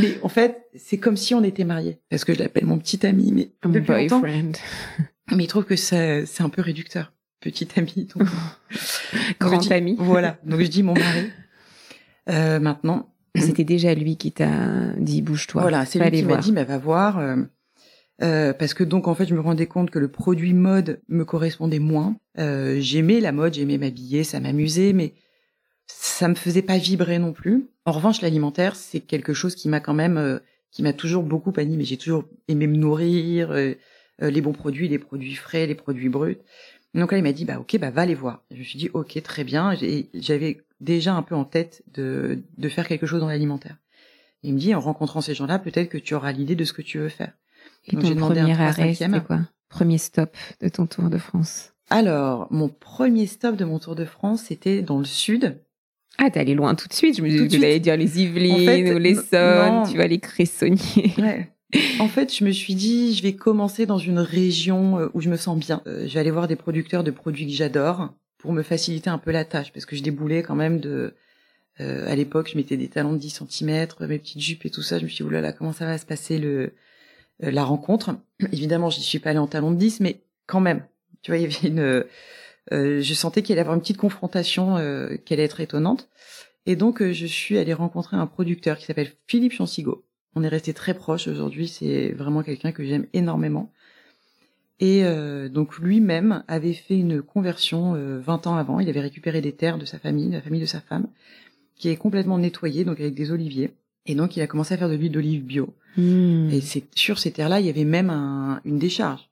[0.00, 2.00] mais en fait, c'est comme si on était mariés.
[2.08, 4.22] Parce que je l'appelle mon petit ami, mais Mon depuis longtemps.
[5.34, 7.12] Mais il trouve que c'est un peu réducteur.
[7.40, 8.08] Petit ami.
[8.16, 8.28] donc-
[9.40, 9.96] Grand Donc je dis- ami.
[9.98, 10.38] Voilà.
[10.44, 11.30] Donc je dis mon mari.
[12.30, 13.08] Euh, maintenant.
[13.36, 15.62] C'était déjà lui qui t'a dit bouge-toi.
[15.62, 17.18] Voilà, c'est lui qui m'a dit, mais va voir.
[17.18, 17.36] euh,
[18.22, 21.24] euh, parce que donc en fait, je me rendais compte que le produit mode me
[21.24, 22.16] correspondait moins.
[22.38, 25.14] Euh, j'aimais la mode, j'aimais m'habiller, ça m'amusait, mais
[25.86, 27.70] ça me faisait pas vibrer non plus.
[27.86, 30.38] En revanche, l'alimentaire, c'est quelque chose qui m'a quand même, euh,
[30.70, 31.84] qui m'a toujours beaucoup animé.
[31.84, 33.74] J'ai toujours aimé me nourrir, euh, euh,
[34.20, 36.38] les bons produits, les produits frais, les produits bruts.
[36.94, 38.42] Donc là, il m'a dit, bah ok, bah va les voir.
[38.50, 39.74] Je me suis dit, ok, très bien.
[40.14, 43.76] J'avais déjà un peu en tête de, de faire quelque chose dans l'alimentaire.
[44.42, 46.82] Il me dit, en rencontrant ces gens-là, peut-être que tu auras l'idée de ce que
[46.82, 47.32] tu veux faire.
[47.86, 49.40] Et Donc, ton demandé un premier 3 arrêt, c'était quoi?
[49.68, 51.72] Premier stop de ton tour de France?
[51.90, 55.58] Alors, mon premier stop de mon Tour de France, c'était dans le sud.
[56.18, 57.16] Ah, t'es allé loin tout de suite.
[57.16, 59.96] Je me disais que tu allais dire les Yvelines En fait, ou les Sonnes, tu
[59.96, 61.14] vas les Cressonniers.
[61.16, 61.50] Ouais.
[62.00, 65.28] En fait, je me suis dit, je vais commencer dans une région euh, où je
[65.28, 65.82] me sens bien.
[65.86, 69.18] Euh, je vais aller voir des producteurs de produits que j'adore pour me faciliter un
[69.18, 71.14] peu la tâche, parce que je déboulais quand même de...
[71.80, 74.82] euh, à l'époque, je mettais des talons de 10 cm, mes petites jupes et tout
[74.82, 74.98] ça.
[74.98, 76.72] Je me suis dit, oulala, comment ça va se passer le
[77.42, 78.16] euh, la rencontre?
[78.52, 80.86] Évidemment, j'y suis pas allée en talons de 10, mais quand même.
[81.22, 82.04] Tu vois, il y avait une...
[82.72, 86.08] euh, je sentais qu'il allait y avoir une petite confrontation euh, qui allait être étonnante.
[86.66, 90.04] Et donc, je suis allée rencontrer un producteur qui s'appelle Philippe Chansigo.
[90.34, 91.68] On est resté très proches aujourd'hui.
[91.68, 93.72] C'est vraiment quelqu'un que j'aime énormément.
[94.80, 98.78] Et euh, donc lui-même avait fait une conversion euh, 20 ans avant.
[98.78, 101.08] Il avait récupéré des terres de sa famille, de la famille de sa femme,
[101.74, 103.72] qui est complètement nettoyée, donc avec des oliviers.
[104.06, 105.74] Et donc il a commencé à faire de l'huile d'olive bio.
[105.96, 106.48] Hmm.
[106.50, 109.28] Et c'est sur ces terres-là, il y avait même un- une décharge.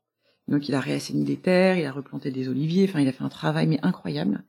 [0.49, 2.87] Donc il a réassaini des terres, il a replanté des oliviers.
[2.89, 4.43] Enfin, il a fait un travail mais incroyable.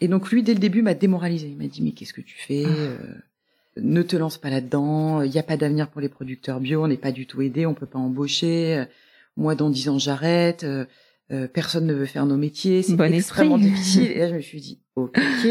[0.00, 1.48] Et donc lui, dès le début, m'a démoralisé.
[1.48, 2.96] Il m'a dit mais qu'est-ce que tu fais Euh,
[3.76, 5.22] Ne te lance pas là-dedans.
[5.22, 6.82] Il n'y a pas d'avenir pour les producteurs bio.
[6.84, 7.66] On n'est pas du tout aidés.
[7.66, 8.76] On peut pas embaucher.
[8.78, 8.84] Euh,
[9.36, 10.64] Moi, dans dix ans, j'arrête.
[10.64, 10.84] Euh,
[11.32, 12.82] euh, personne ne veut faire nos métiers.
[12.82, 14.10] C'est Bon extrêmement difficile.
[14.10, 15.46] Et là, je me suis dit ok.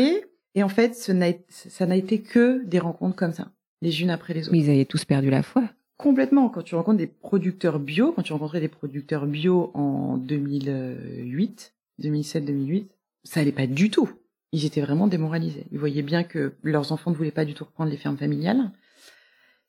[0.56, 3.52] Et en fait, ce n'a- ça n'a été que des rencontres comme ça,
[3.82, 4.52] les unes après les autres.
[4.52, 5.64] Mais ils avaient tous perdu la foi.
[5.98, 6.50] Complètement.
[6.50, 12.86] Quand tu rencontres des producteurs bio, quand tu rencontrais des producteurs bio en 2008, 2007-2008,
[13.24, 14.10] ça allait pas du tout.
[14.52, 15.66] Ils étaient vraiment démoralisés.
[15.72, 18.72] Ils voyaient bien que leurs enfants ne voulaient pas du tout reprendre les fermes familiales.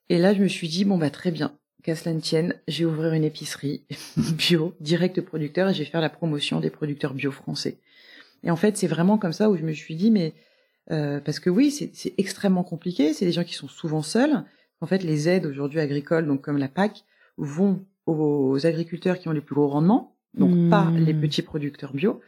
[0.09, 1.53] Et là, je me suis dit, bon, bah, très bien.
[1.83, 3.85] Qu'à cela ne tienne, j'ai ouvrir une épicerie
[4.17, 7.79] bio, direct de producteurs, et je vais faire la promotion des producteurs bio français.
[8.43, 10.35] Et en fait, c'est vraiment comme ça où je me suis dit, mais,
[10.91, 13.13] euh, parce que oui, c'est c'est extrêmement compliqué.
[13.13, 14.45] C'est des gens qui sont souvent seuls.
[14.81, 17.05] En fait, les aides aujourd'hui agricoles, donc comme la PAC,
[17.37, 20.71] vont aux agriculteurs qui ont les plus gros rendements, donc Mmh.
[20.71, 22.21] pas les petits producteurs bio.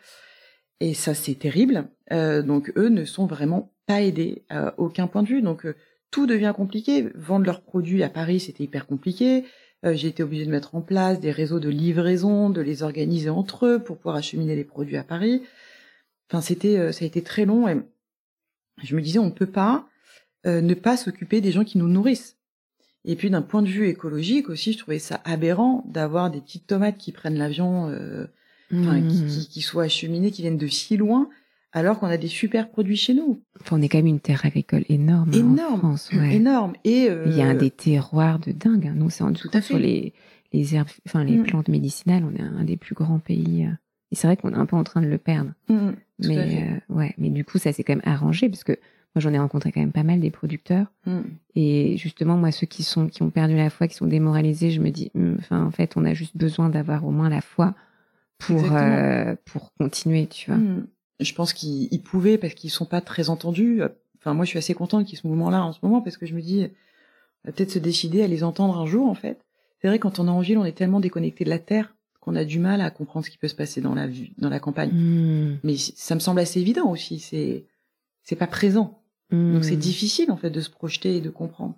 [0.83, 1.85] Et ça, c'est terrible.
[2.11, 5.41] Euh, donc eux ne sont vraiment pas aidés à aucun point de vue.
[5.41, 5.77] Donc euh,
[6.11, 7.07] tout devient compliqué.
[7.15, 9.45] Vendre leurs produits à Paris, c'était hyper compliqué.
[9.87, 13.31] Euh, J'ai été obligée de mettre en place des réseaux de livraison, de les organiser
[13.31, 15.45] entre eux pour pouvoir acheminer les produits à Paris.
[16.29, 17.77] Enfin, c'était, euh, ça a été très long et
[18.83, 19.87] je me disais, on ne peut pas
[20.47, 22.39] euh, ne pas s'occuper des gens qui nous nourrissent.
[23.05, 26.67] Et puis d'un point de vue écologique aussi, je trouvais ça aberrant d'avoir des petites
[26.67, 27.89] tomates qui prennent l'avion,
[28.73, 31.29] enfin, qui, qui, qui soient acheminées, qui viennent de si loin,
[31.73, 34.45] alors qu'on a des super produits chez nous, Enfin, on est quand même une terre
[34.45, 36.11] agricole énorme hein, en énorme, France.
[36.13, 36.35] ouais.
[36.35, 36.73] énorme.
[36.85, 38.89] Et euh, Il y a un des terroirs de dingue.
[38.89, 38.95] hein.
[38.97, 40.13] Nous, c'est en Tout cas sur les,
[40.53, 41.45] les herbes, enfin les Mm.
[41.45, 43.65] plantes médicinales, on est un des plus grands pays.
[43.65, 43.71] euh.
[44.11, 45.53] Et c'est vrai qu'on est un peu en train de le perdre.
[45.69, 48.73] Mm, à mais euh, ouais, mais du coup, ça s'est quand même arrangé parce que
[49.15, 50.87] moi, j'en ai rencontré quand même pas mal des producteurs.
[51.07, 51.21] Mm.
[51.55, 54.81] Et justement, moi, ceux qui sont qui ont perdu la foi, qui sont démoralisés, je
[54.83, 57.75] me dis, enfin, en fait, on a juste besoin d'avoir au moins la foi
[58.47, 60.59] pour euh, pour continuer, tu vois.
[60.59, 60.87] Mm.
[61.21, 63.83] Je pense qu'ils ils pouvaient parce qu'ils sont pas très entendus.
[64.19, 66.17] Enfin, moi, je suis assez contente qu'il y ait ce mouvement-là en ce moment parce
[66.17, 66.69] que je me dis,
[67.45, 69.45] on va peut-être se décider à les entendre un jour, en fait.
[69.81, 72.37] C'est vrai, quand on est en ville, on est tellement déconnecté de la terre qu'on
[72.37, 74.61] a du mal à comprendre ce qui peut se passer dans la vie, dans la
[74.61, 74.91] campagne.
[74.91, 77.19] Hum, Mais ça me semble assez évident aussi.
[77.19, 77.65] C'est,
[78.23, 79.03] c'est pas présent.
[79.33, 81.75] Donc c'est difficile, en fait, de se projeter et de comprendre.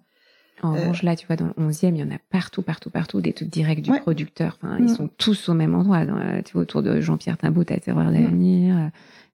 [0.65, 2.91] En Euh, revanche, là, tu vois, dans le 11e, il y en a partout, partout,
[2.91, 4.01] partout, des trucs directs du Ouais.
[4.01, 4.59] producteur.
[4.63, 4.85] Enfin, Mm.
[4.85, 6.05] ils sont tous au même endroit.
[6.07, 8.89] Dans la- tu vois, autour de Jean-Pierre Timbaud, t'as Terroir d'avenir, euh,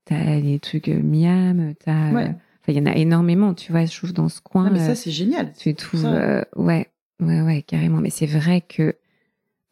[0.04, 2.10] t'as des trucs euh, Miam, t'as.
[2.10, 2.24] euh, Ouais.
[2.62, 4.68] Enfin, il y en a énormément, tu vois, je trouve, dans ce coin.
[4.70, 5.52] Mais euh, ça, c'est génial.
[5.58, 6.04] tu trouves.
[6.04, 6.88] euh, ouais,
[7.20, 7.98] ouais, ouais, carrément.
[8.00, 8.96] Mais c'est vrai que.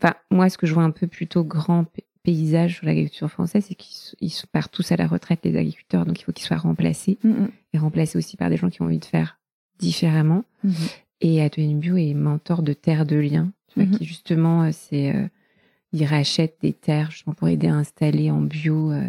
[0.02, 3.64] Enfin, moi, ce que je vois un peu plutôt grand pa- paysage sur l'agriculture française,
[3.68, 6.06] c'est qu'ils ils partent tous à la retraite, les agriculteurs.
[6.06, 7.18] Donc, il faut qu'ils soient remplacés.
[7.24, 7.48] Mm, mm.
[7.74, 9.38] Et remplacés aussi par des gens qui ont envie de faire
[9.80, 10.44] différemment.
[11.20, 13.98] Et Atelier Bio est mentor de terre de liens, tu vois, Mhm.
[13.98, 15.26] qui justement, euh, c'est, euh,
[15.92, 19.02] ils rachètent des terres justement pour aider à installer en bio euh,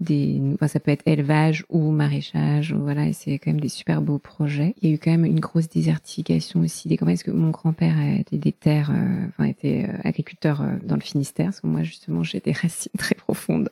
[0.00, 4.02] des, enfin, ça peut être élevage ou maraîchage, voilà, et c'est quand même des super
[4.02, 4.74] beaux projets.
[4.82, 7.50] Il y a eu quand même une grosse désertification aussi des campagnes, parce que mon
[7.50, 12.24] grand-père était des terres, euh, enfin, était agriculteur dans le Finistère, parce que moi, justement,
[12.24, 13.68] j'ai des racines très profondes.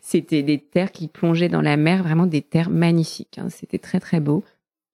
[0.00, 3.38] C'était des terres qui plongeaient dans la mer, vraiment des terres magnifiques.
[3.38, 3.48] Hein.
[3.50, 4.44] C'était très, très beau.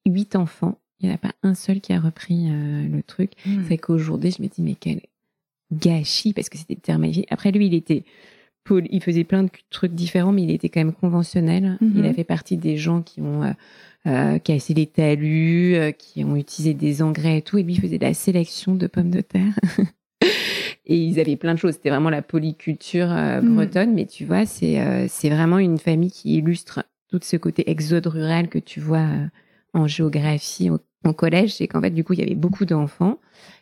[0.06, 0.78] Huit enfants.
[1.00, 3.32] Il n'y en a pas un seul qui a repris le truc.
[3.46, 3.64] Mmh.
[3.68, 5.00] C'est qu'aujourd'hui, je me dis, mais quel
[5.72, 7.28] gâchis, parce que c'était magnifiques.
[7.30, 8.04] Après, lui, il était
[8.90, 11.76] il faisait plein de trucs différents, mais il était quand même conventionnel.
[11.80, 11.92] Mhm.
[11.96, 13.52] Il a fait partie des gens qui ont euh,
[14.06, 17.58] euh, cassé les talus, euh, qui ont utilisé des engrais et tout.
[17.58, 19.58] Et lui, il faisait de la sélection de pommes de terre.
[20.86, 21.74] et ils avaient plein de choses.
[21.74, 23.54] C'était vraiment la polyculture Mhm.
[23.54, 23.94] bretonne.
[23.94, 28.48] Mais tu vois, c'est c'est vraiment une famille qui illustre tout ce côté exode rural
[28.48, 29.06] que tu vois
[29.72, 31.54] en géographie au, en collège.
[31.54, 33.18] C'est qu'en fait, du coup, il y avait beaucoup d'enfants.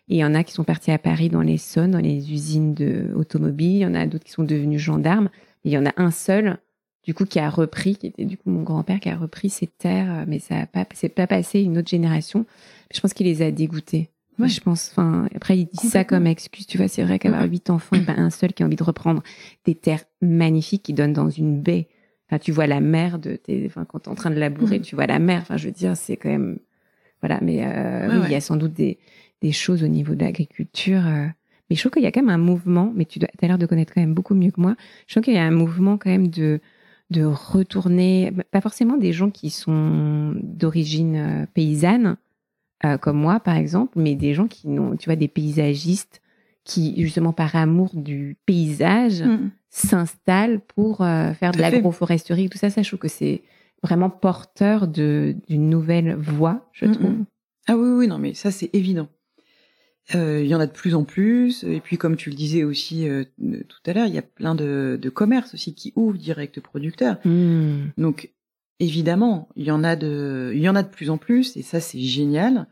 [0.08, 2.74] Et il y en a qui sont partis à Paris dans l'Essonne, dans les usines
[2.74, 3.76] de automobiles.
[3.76, 5.28] Il y en a d'autres qui sont devenus gendarmes.
[5.64, 6.58] Et il y en a un seul,
[7.04, 9.66] du coup, qui a repris, qui était du coup mon grand-père, qui a repris ces
[9.66, 10.24] terres.
[10.26, 12.46] Mais ça a pas, c'est pas passé une autre génération.
[12.92, 14.08] Je pense qu'il les a dégoûtés.
[14.38, 14.48] Ouais.
[14.48, 16.66] Je pense, enfin, après, il dit ça comme excuse.
[16.66, 18.84] Tu vois, c'est vrai qu'avoir huit enfants et pas un seul qui a envie de
[18.84, 19.22] reprendre
[19.64, 21.88] des terres magnifiques qui donnent dans une baie.
[22.30, 24.84] Enfin, tu vois la mer de tes, enfin, quand t'es en train de labourer, Mhm.
[24.84, 25.40] tu vois la mer.
[25.42, 26.58] Enfin, je veux dire, c'est quand même,
[27.20, 27.38] voilà.
[27.42, 28.26] Mais, euh, Ouais, oui, ouais.
[28.28, 28.98] il y a sans doute des,
[29.42, 31.06] des choses au niveau de l'agriculture.
[31.06, 31.26] euh,
[31.70, 33.58] mais je trouve qu'il y a quand même un mouvement, mais tu dois, as l'air
[33.58, 34.74] de connaître quand même beaucoup mieux que moi.
[35.06, 36.60] Je trouve qu'il y a un mouvement quand même de,
[37.10, 42.16] de retourner, pas forcément des gens qui sont d'origine euh, paysanne,
[42.86, 46.22] euh, comme moi par exemple, mais des gens qui n'ont, tu vois, des paysagistes
[46.64, 49.50] qui, justement par amour du paysage, Mhm.
[49.70, 52.70] s'installent pour euh, faire de Tout l'agroforesterie, tout ça.
[52.70, 53.42] Ça, je trouve que c'est
[53.82, 57.24] vraiment porteur d'une nouvelle voie, je trouve.
[57.66, 59.08] Ah oui, oui, non, mais ça, c'est évident.
[60.14, 61.64] Euh, Il y en a de plus en plus.
[61.64, 64.54] Et puis, comme tu le disais aussi euh, tout à l'heure, il y a plein
[64.54, 67.18] de, de commerces aussi qui ouvrent direct producteurs.
[67.24, 67.88] Hmm.
[67.98, 68.32] Donc,
[68.80, 71.62] évidemment, il y en a de, il y en a de plus en plus, et
[71.62, 72.66] ça, c'est génial.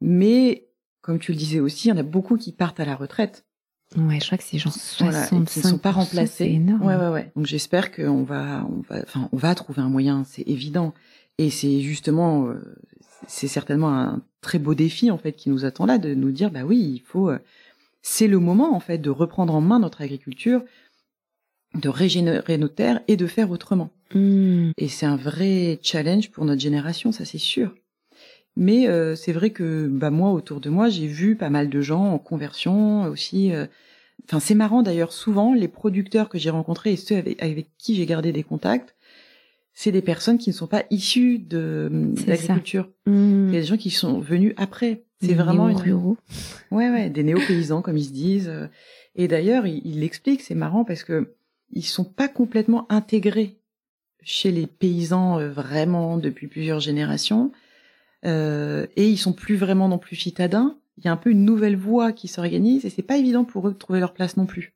[0.00, 0.68] Mais,
[1.00, 3.44] comme tu le disais aussi, il y en a beaucoup qui partent à la retraite.
[3.96, 6.44] Ouais, je crois que c'est genre Voilà, 65 et qui ne sont pas remplacés.
[6.44, 6.82] C'est énorme.
[6.82, 7.32] Ouais, ouais, ouais.
[7.36, 10.94] Donc j'espère qu'on va, on va, enfin, on va trouver un moyen, c'est évident.
[11.38, 12.54] Et c'est justement, euh,
[13.26, 16.50] c'est certainement un très beau défi en fait qui nous attend là, de nous dire,
[16.50, 17.38] bah oui, il faut, euh,
[18.02, 20.62] c'est le moment en fait de reprendre en main notre agriculture,
[21.74, 23.90] de régénérer nos terres et de faire autrement.
[24.14, 24.70] Hmm.
[24.76, 27.74] Et c'est un vrai challenge pour notre génération, ça c'est sûr.
[28.56, 31.80] Mais euh, c'est vrai que bah moi autour de moi, j'ai vu pas mal de
[31.80, 33.52] gens en conversion aussi.
[33.52, 33.66] euh,
[34.24, 35.12] Enfin, c'est marrant d'ailleurs.
[35.12, 38.94] Souvent, les producteurs que j'ai rencontrés et ceux avec, avec qui j'ai gardé des contacts,
[39.74, 41.90] c'est des personnes qui ne sont pas issues de
[42.26, 42.88] l'agriculture.
[43.06, 43.48] Hmm.
[43.48, 45.02] Il y a des gens qui sont venus après.
[45.20, 45.76] C'est vraiment une...
[45.76, 46.18] néo-ruraux.
[46.70, 48.48] Ouais, ouais, des néo-paysans, comme ils se disent.
[48.48, 48.66] euh.
[49.16, 51.34] Et d'ailleurs, ils il l'expliquent, c'est marrant parce que
[51.72, 53.56] ils sont pas complètement intégrés
[54.22, 57.50] chez les paysans euh, vraiment depuis plusieurs générations.
[58.24, 60.76] Euh, et ils sont plus vraiment non plus citadins.
[60.98, 63.68] Il y a un peu une nouvelle voie qui s'organise et c'est pas évident pour
[63.68, 64.74] eux de trouver leur place non plus.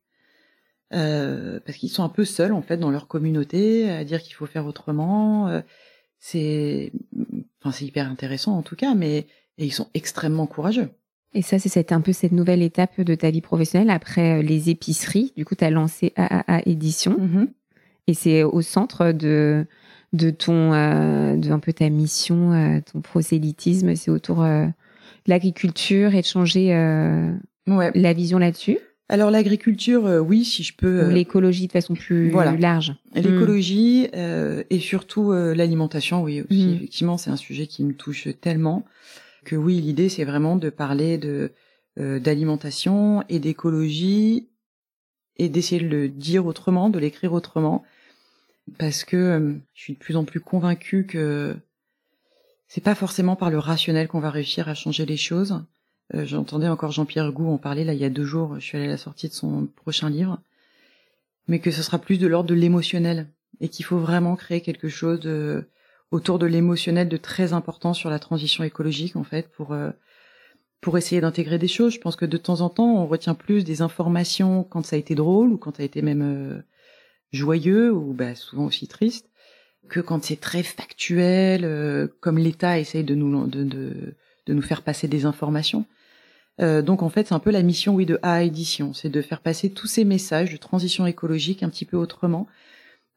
[0.93, 4.33] Euh, parce qu'ils sont un peu seuls en fait dans leur communauté à dire qu'il
[4.33, 5.47] faut faire autrement.
[5.47, 5.61] Euh,
[6.19, 6.91] c'est,
[7.61, 10.89] enfin c'est hyper intéressant en tout cas, mais et ils sont extrêmement courageux.
[11.33, 15.33] Et ça, c'est un peu cette nouvelle étape de ta vie professionnelle après les épiceries.
[15.35, 17.17] Du coup, tu as lancé AAA Édition
[18.07, 19.65] et c'est au centre de,
[20.13, 23.95] de ton, euh, de un peu ta mission, euh, ton prosélytisme.
[23.95, 24.71] C'est autour euh, de
[25.27, 27.31] l'agriculture et de changer euh,
[27.67, 27.91] Ouais.
[27.95, 28.77] la vision là-dessus?
[29.09, 31.03] Alors l'agriculture, euh, oui, si je peux.
[31.03, 32.55] Euh, l'écologie de façon plus voilà.
[32.57, 32.95] large.
[33.13, 36.65] L'écologie euh, et surtout euh, l'alimentation, oui aussi.
[36.67, 36.75] Mhm.
[36.75, 38.85] Effectivement, c'est un sujet qui me touche tellement
[39.45, 41.51] que oui, l'idée c'est vraiment de parler de
[41.99, 44.49] euh, d'alimentation et d'écologie
[45.37, 47.83] et d'essayer de le dire autrement, de l'écrire autrement,
[48.77, 51.55] parce que euh, je suis de plus en plus convaincue que
[52.67, 55.63] c'est pas forcément par le rationnel qu'on va réussir à changer les choses.
[56.13, 58.55] Euh, J'entendais encore Jean-Pierre Gou en parler là il y a deux jours.
[58.55, 60.39] Je suis allée à la sortie de son prochain livre,
[61.47, 63.27] mais que ce sera plus de l'ordre de l'émotionnel
[63.59, 65.21] et qu'il faut vraiment créer quelque chose
[66.11, 69.91] autour de l'émotionnel de très important sur la transition écologique en fait pour euh,
[70.79, 71.93] pour essayer d'intégrer des choses.
[71.93, 74.99] Je pense que de temps en temps on retient plus des informations quand ça a
[74.99, 76.63] été drôle ou quand ça a été même
[77.31, 79.29] joyeux ou bah, souvent aussi triste
[79.89, 84.15] que quand c'est très factuel euh, comme l'État essaye de nous de, de
[84.47, 85.85] de nous faire passer des informations.
[86.59, 89.21] Euh, donc en fait, c'est un peu la mission oui de A Édition, c'est de
[89.21, 92.47] faire passer tous ces messages de transition écologique un petit peu autrement,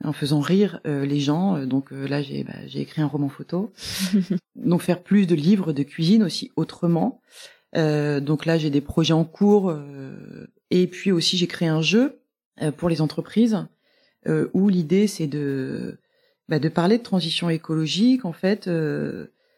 [0.04, 1.56] en faisant rire euh, les gens.
[1.56, 3.72] Euh, Donc euh, là, j'ai bah, écrit un roman photo,
[4.56, 7.20] donc faire plus de livres de cuisine aussi autrement.
[7.76, 11.82] Euh, donc là, j'ai des projets en cours, euh, et puis aussi j'ai créé un
[11.82, 12.20] jeu
[12.61, 13.66] euh, pour les entreprises
[14.26, 15.98] où l'idée c'est de
[16.48, 18.68] bah, de parler de transition écologique en fait,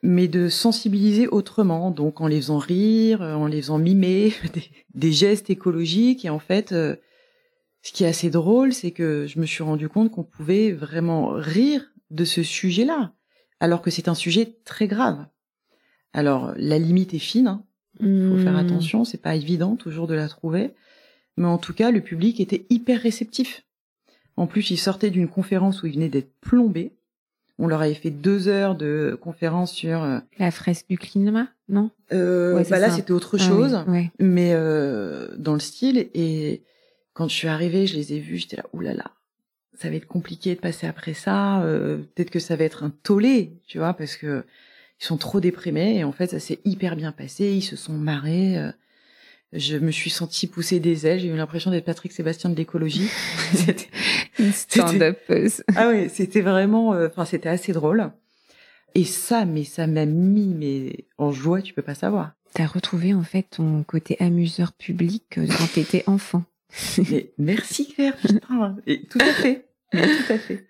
[0.03, 5.13] mais de sensibiliser autrement, donc en les faisant rire, en les faisant mimer des, des
[5.13, 6.71] gestes écologiques et en fait.
[6.71, 11.31] ce qui est assez drôle, c'est que je me suis rendu compte qu'on pouvait vraiment
[11.31, 13.13] rire de ce sujet-là,
[13.59, 15.27] alors que c'est un sujet très grave.
[16.13, 17.63] Alors la limite est fine,
[18.01, 18.31] il hein.
[18.31, 18.67] faut faire hmm.
[18.67, 20.75] attention, c'est pas évident toujours de la trouver,
[21.37, 23.65] mais en tout cas le public était hyper réceptif.
[24.37, 26.93] En plus, ils sortaient d'une conférence où ils venaient d'être plombés.
[27.59, 31.91] On leur avait fait deux heures de conférence sur euh, la fresque du climat, non?
[32.13, 33.85] Euh, bah Là, c'était autre ah chose,
[34.19, 36.09] mais euh, dans le style.
[36.15, 36.63] Et
[37.13, 39.13] quand je suis arrivée, je les ai vus, j'étais là, oulala,
[39.79, 41.63] ça va être compliqué de passer après ça.
[41.63, 44.45] Euh, peut-être que ça va être un tollé, tu vois, parce que
[45.01, 45.99] ils sont trop déprimés.
[45.99, 47.53] Et en fait, ça s'est hyper bien passé.
[47.53, 48.57] Ils se sont marrés.
[49.55, 51.21] Euh, je me suis sentie pousser des ailes.
[51.21, 53.09] J'ai eu l'impression d'être Patrick Sébastien de l'écologie.
[53.55, 53.89] c'était
[54.39, 55.19] une stand-up.
[55.77, 56.95] ah oui, c'était vraiment.
[56.95, 58.11] Euh, enfin, c'était assez drôle.
[58.95, 61.63] Et ça, mais ça m'a mis mais en joie.
[61.63, 62.33] Tu peux pas savoir.
[62.55, 66.45] T'as retrouvé en fait ton côté amuseur public quand t'étais enfant.
[67.11, 68.77] Mais merci Claire, putain.
[68.87, 69.67] Et tout à fait.
[69.91, 70.67] tout à fait.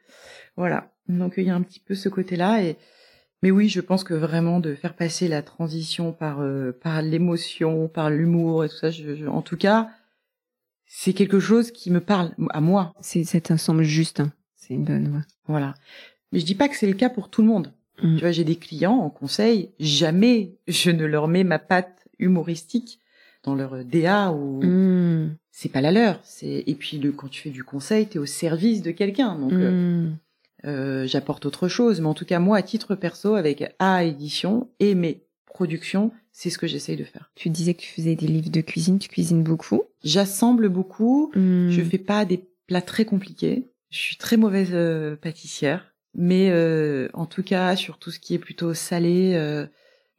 [0.57, 0.93] Voilà.
[1.09, 2.77] Donc il y a un petit peu ce côté-là et
[3.43, 7.89] mais oui, je pense que vraiment de faire passer la transition par euh, par l'émotion,
[7.89, 9.91] par l'humour et tout ça, je, en tout cas,
[10.87, 12.93] c'est quelque chose qui me parle à moi.
[13.01, 14.21] C'est cet ensemble juste.
[14.21, 14.33] Hein.
[14.57, 15.23] C'est une bonne voix.
[15.47, 15.75] Voilà.
[16.31, 17.73] Mais je dis pas que c'est le cas pour tout le monde.
[18.03, 18.15] Mm.
[18.17, 23.01] Tu vois, j'ai des clients en conseil, jamais je ne leur mets ma patte humoristique
[23.43, 26.19] dans leur DA ou mm c'est pas la leur.
[26.25, 29.39] C'est et puis le quand tu fais du conseil, tu es au service de quelqu'un.
[29.39, 30.17] Donc euh, hmm.
[30.65, 34.69] Euh, j'apporte autre chose, mais en tout cas moi à titre perso avec A édition
[34.81, 37.31] et mes productions, c'est ce que j'essaye de faire.
[37.35, 41.71] Tu disais que tu faisais des livres de cuisine, tu cuisines beaucoup J'assemble beaucoup, hmm.
[41.71, 43.69] je fais pas des plats très compliqués.
[43.91, 46.51] Je suis très mauvaise euh, pâtissière, mais
[47.13, 49.37] en tout cas sur tout ce qui est plutôt salé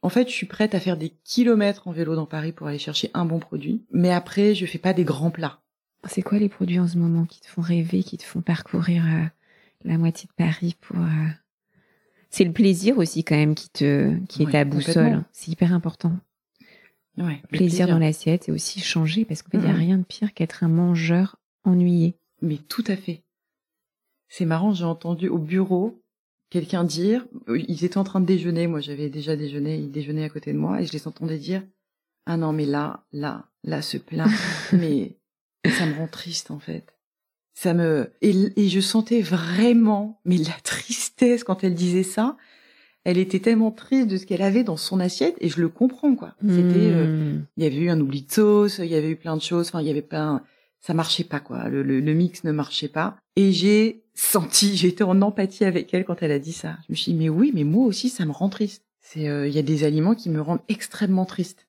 [0.04, 2.78] en fait, je suis prête à faire des kilomètres en vélo dans Paris pour aller
[2.78, 3.86] chercher un bon produit.
[3.90, 5.62] Mais après, je fais pas des grands plats.
[6.06, 9.02] C'est quoi les produits en ce moment qui te font rêver, qui te font parcourir
[9.06, 9.24] euh,
[9.84, 11.28] la moitié de Paris pour euh,
[12.30, 15.24] C'est le plaisir aussi quand même qui te qui est ta boussole.
[15.32, 16.12] C'est hyper important.
[17.16, 20.64] Ouais, plaisir, dans l'assiette et aussi changer parce qu'il n'y a rien de pire qu'être
[20.64, 22.16] un mangeur ennuyé.
[22.42, 23.22] Mais tout à fait.
[24.28, 26.02] C'est marrant, j'ai entendu au bureau
[26.50, 30.24] quelqu'un dire, euh, ils étaient en train de déjeuner, moi j'avais déjà déjeuné, ils déjeunaient
[30.24, 31.62] à côté de moi, et je les entendais dire,
[32.26, 34.26] ah non mais là, là, là ce plat,
[34.72, 35.16] mais
[35.66, 36.93] ça me rend triste en fait.
[37.54, 42.36] Ça me et, je sentais vraiment, mais la tristesse quand elle disait ça.
[43.04, 46.14] Elle était tellement triste de ce qu'elle avait dans son assiette et je le comprends
[46.14, 46.34] quoi.
[46.40, 47.44] C'était, euh, hmm.
[47.58, 49.68] il y avait eu un oubli de sauce, il y avait eu plein de choses.
[49.68, 50.42] Enfin, il y avait pas,
[50.80, 51.68] ça marchait pas quoi.
[51.68, 53.16] Le, le, le mix ne marchait pas.
[53.36, 56.76] Et j'ai senti, j'étais en empathie avec elle quand elle a dit ça.
[56.88, 58.84] Je me suis dit, mais oui, mais moi aussi, ça me rend triste.
[59.00, 61.66] C'est, euh, il y a des aliments qui me rendent extrêmement triste.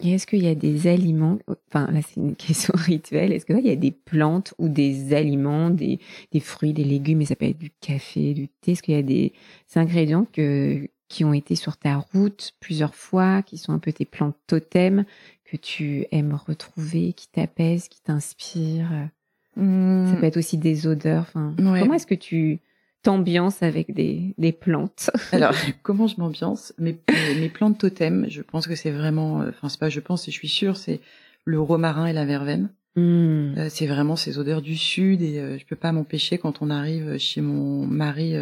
[0.00, 3.66] Et est-ce qu'il y a des aliments, enfin là c'est une question rituelle, est-ce qu'il
[3.66, 5.98] y a des plantes ou des aliments, des,
[6.32, 8.98] des fruits, des légumes, mais ça peut être du café, du thé, est-ce qu'il y
[8.98, 9.32] a des,
[9.74, 14.04] ingrédients que, qui ont été sur ta route plusieurs fois, qui sont un peu tes
[14.04, 15.04] plantes totems,
[15.44, 19.08] que tu aimes retrouver, qui t'apaisent, qui t'inspirent?
[19.56, 20.16] Ça mmh.
[20.20, 21.24] peut être aussi des odeurs.
[21.28, 22.60] Enfin, comment est-ce que tu
[23.08, 26.74] t'ambiances avec des, des plantes Alors, comment je m'ambiance?
[26.76, 27.00] Mes,
[27.40, 30.30] mes plantes totems, je pense que c'est vraiment, euh, enfin c'est pas je pense, et
[30.30, 31.00] je suis sûre, c'est
[31.46, 32.68] le romarin et la verveine.
[32.96, 33.54] Mmh.
[33.56, 36.68] Euh, c'est vraiment ces odeurs du sud et euh, je peux pas m'empêcher quand on
[36.68, 38.34] arrive chez mon mari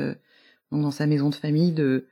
[0.72, 2.06] dans sa maison de famille de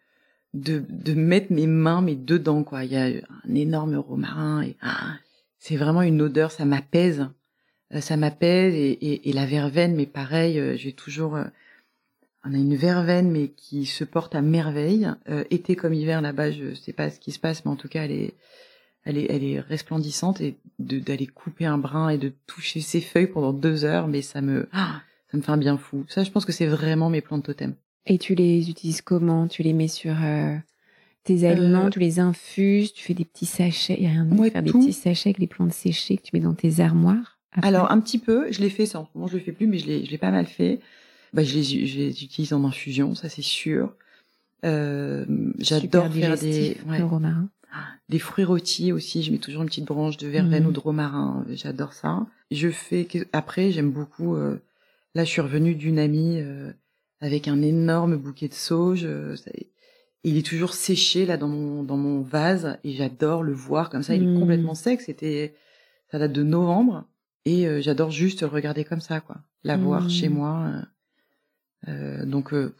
[0.53, 2.85] de, de mettre mes mains mais dedans quoi.
[2.85, 5.17] Il y a un énorme romarin et ah,
[5.59, 7.27] c'est vraiment une odeur, ça m'apaise.
[7.99, 11.39] Ça m'apaise et, et, la verveine, mais pareil, j'ai toujours,
[12.45, 15.09] on a une verveine mais qui se porte à merveille,
[15.51, 18.05] été comme hiver là-bas, je sais pas ce qui se passe, mais en tout cas
[18.05, 18.35] elle est,
[19.05, 23.27] elle est, elle est resplendissante et d'aller couper un brin et de toucher ses feuilles
[23.27, 26.05] pendant deux heures, mais ça me, ah, ça me fait un bien fou.
[26.09, 27.75] Ça, je pense que c'est vraiment mes plantes totems.
[28.07, 29.49] Et tu les utilises comment?
[29.49, 30.15] Tu les mets sur
[31.25, 34.51] tes aliments, tu les infuses, tu fais des petits sachets, il y a rien de
[34.51, 37.91] faire des petits sachets avec les plantes séchées que tu mets dans tes armoires alors
[37.91, 39.07] un petit peu, je l'ai fait ça.
[39.15, 40.81] En je le fais plus, mais je l'ai, je l'ai pas mal fait.
[41.35, 43.93] Bah, je les, je les utilise en infusion, ça c'est sûr.
[44.65, 45.27] Euh,
[45.59, 47.01] j'adore faire des, ouais,
[47.73, 49.25] ah, des fruits rôtis aussi.
[49.25, 50.69] Je mets toujours une petite branche de verveine mmh.
[50.69, 51.45] ou de romarin.
[51.51, 52.25] J'adore ça.
[52.53, 54.37] Je fais après, j'aime beaucoup.
[54.37, 54.63] Euh,
[55.17, 56.73] là, je suis revenue d'une amie euh,
[57.21, 59.07] avec un énorme bouquet de sauge.
[59.37, 59.51] Ça,
[60.23, 64.05] il est toujours séché là dans mon dans mon vase et j'adore le voir comme
[64.05, 64.15] ça.
[64.15, 64.39] Il est mmh.
[64.39, 65.01] complètement sec.
[65.01, 65.55] C'était
[66.13, 67.07] ça date de novembre.
[67.45, 69.37] Et euh, j'adore juste le regarder comme ça, quoi.
[69.65, 70.35] La voir chez mmh.
[70.35, 70.71] moi.
[71.89, 72.25] Euh.
[72.25, 72.75] Donc, euh,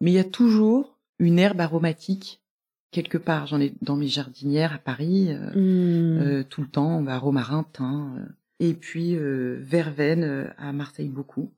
[0.00, 2.42] mais il y a toujours une herbe aromatique
[2.90, 3.46] quelque part.
[3.46, 6.44] J'en ai dans mes jardinières à Paris euh, Hmm.
[6.44, 6.98] tout le temps.
[6.98, 11.52] On va romarin, thym, et puis verveine à Marseille beaucoup.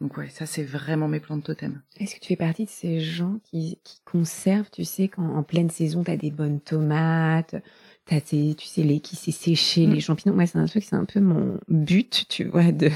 [0.00, 1.82] Donc ouais, ça c'est vraiment mes plantes totems.
[1.98, 5.42] Est-ce que tu fais partie de ces gens qui, qui conservent, tu sais, quand en
[5.42, 7.56] pleine saison, tu as des bonnes tomates,
[8.04, 9.92] t'as tes, tu sais, les qui s'est séché, Mm.
[9.94, 10.34] les champignons?
[10.36, 12.90] Moi, c'est un truc, c'est un peu mon but, tu vois, de,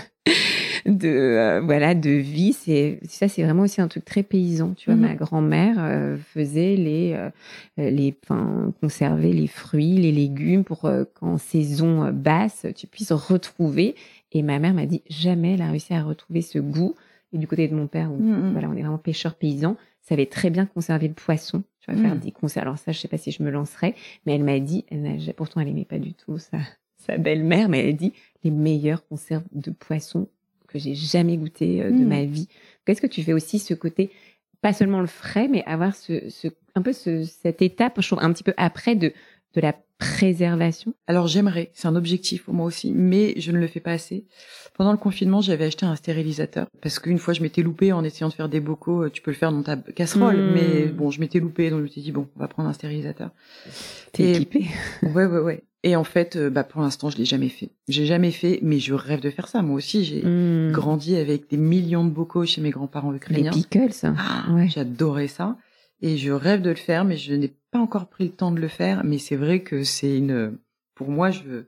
[0.86, 2.52] de, euh, voilà, de vie.
[2.52, 4.74] C'est, ça, c'est vraiment aussi un truc très paysan.
[4.74, 5.00] Tu vois, Mm.
[5.00, 7.30] ma grand-mère euh, faisait les, euh,
[7.76, 13.12] les, enfin, conserver les fruits, les légumes pour euh, qu'en saison euh, basse, tu puisses
[13.12, 13.94] retrouver.
[14.32, 16.94] Et ma mère m'a dit, jamais elle a réussi à retrouver ce goût.
[17.32, 18.52] Et du côté de mon père, où mm.
[18.52, 21.62] voilà, on est vraiment pêcheur paysan, savait très bien conserver le poisson.
[21.80, 22.18] Tu vas faire Mm.
[22.18, 22.66] des conserves.
[22.66, 23.94] Alors ça, je sais pas si je me lancerai,
[24.26, 26.58] mais elle m'a dit, elle pourtant elle aimait pas du tout sa,
[26.96, 28.12] sa belle-mère, mais elle a dit
[28.44, 30.28] les meilleures conserves de poisson
[30.72, 32.08] que j'ai jamais goûté euh, de Mm.
[32.08, 32.48] ma vie.
[32.84, 34.10] Qu'est-ce que tu fais aussi ce côté,
[34.60, 38.20] pas seulement le frais, mais avoir ce, ce un peu ce, cette étape, je trouve,
[38.22, 39.12] un petit peu après de
[39.54, 39.74] de la
[40.16, 40.94] préservation.
[41.06, 44.24] Alors j'aimerais, c'est un objectif pour moi aussi, mais je ne le fais pas assez.
[44.76, 48.28] Pendant le confinement, j'avais acheté un stérilisateur parce qu'une fois je m'étais loupée en essayant
[48.28, 49.04] de faire des bocaux.
[49.04, 50.52] euh, Tu peux le faire dans ta casserole, Mm.
[50.54, 52.72] mais bon, je m'étais loupée, donc je me suis dit bon, on va prendre un
[52.72, 53.30] stérilisateur.
[54.12, 54.66] T'es Et- équipé.
[55.14, 55.62] Ouais, ouais, ouais.
[55.84, 57.70] Et en fait, euh, bah pour l'instant, je l'ai jamais fait.
[57.88, 59.62] J'ai jamais fait, mais je rêve de faire ça.
[59.62, 60.70] Moi aussi, j'ai Mm.
[60.72, 63.50] grandi avec des millions de bocaux chez mes grands-parents Les ukrainiens.
[63.50, 63.90] pickles.
[64.04, 64.68] Ah, Ouais.
[64.68, 65.56] J'adorais ça.
[66.02, 68.60] Et je rêve de le faire, mais je n'ai pas encore pris le temps de
[68.60, 69.04] le faire.
[69.04, 70.58] Mais c'est vrai que c'est une,
[70.94, 71.64] pour moi, je,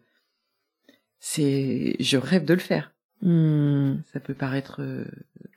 [1.20, 2.92] c'est, je rêve de le faire.
[3.22, 3.94] Mm.
[4.12, 5.04] Ça peut paraître euh,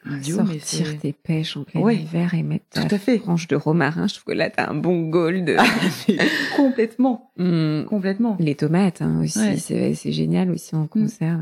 [0.05, 1.97] idiot, mais Sortir c'est tes pêches en plein Ouais.
[1.97, 3.17] hiver et mettre ta tout à fait.
[3.17, 5.49] branche de romarin, je trouve que là, t'as un bon gold.
[5.59, 5.65] Ah,
[6.07, 6.17] mais
[6.55, 7.83] complètement, Mm.
[7.85, 8.37] complètement.
[8.39, 9.57] Les tomates hein, aussi, Ouais.
[9.57, 11.41] c'est c'est génial aussi en conserve.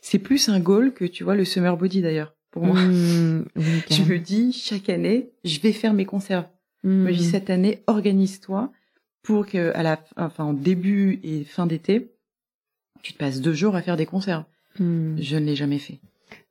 [0.00, 2.34] C'est plus un goal que tu vois le summer body d'ailleurs.
[2.52, 6.46] Pour moi, Mm, oui, je me dis chaque année, je vais faire mes conserves.
[6.86, 7.04] Je Mm.
[7.04, 8.72] me dis cette année, organise-toi
[9.22, 12.12] pour que à la, enfin, en début et fin d'été,
[13.02, 14.44] tu te passes deux jours à faire des conserves.
[14.78, 15.16] Mm.
[15.20, 15.98] Je ne l'ai jamais fait.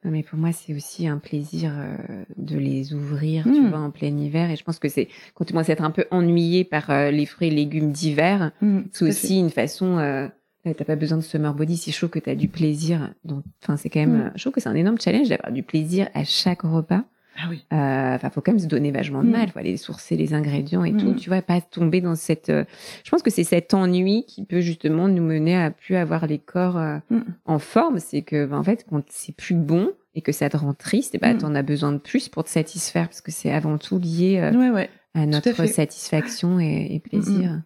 [0.04, 1.96] Non, mais pour moi, c'est aussi un plaisir euh,
[2.38, 3.70] de les ouvrir, tu Mm.
[3.70, 4.52] vois, en plein hiver.
[4.52, 7.12] Et je pense que c'est quand tu commences à être un peu ennuyé par euh,
[7.12, 8.52] les fruits et légumes d'hiver,
[8.92, 9.98] c'est aussi une façon.
[9.98, 10.28] Euh,
[10.64, 13.14] t'as pas besoin de summer body si chaud que t'as du plaisir.
[13.24, 14.16] Donc, enfin, c'est quand même.
[14.28, 17.04] Euh, Je trouve que c'est un énorme challenge d'avoir du plaisir à chaque repas.
[17.38, 17.66] Ah oui.
[17.74, 19.50] Euh, Enfin, faut quand même se donner vachement de mal.
[19.50, 20.98] Faut aller sourcer les ingrédients et Mm.
[20.98, 21.14] tout.
[21.16, 22.50] Tu vois, pas tomber dans cette.
[22.50, 22.64] euh,
[23.04, 26.40] Je pense que c'est cet ennui qui peut justement nous mener à plus avoir les
[26.40, 27.20] corps euh, Mm.
[27.46, 28.00] en forme.
[28.00, 31.14] C'est que, ben, en fait, quand c'est plus bon et que ça te rend triste,
[31.16, 31.40] et ben, Mm.
[31.40, 34.70] t'en as besoin de plus pour te satisfaire parce que c'est avant tout lié Ouais,
[34.70, 34.90] ouais.
[35.14, 37.62] à notre satisfaction et, et plaisir.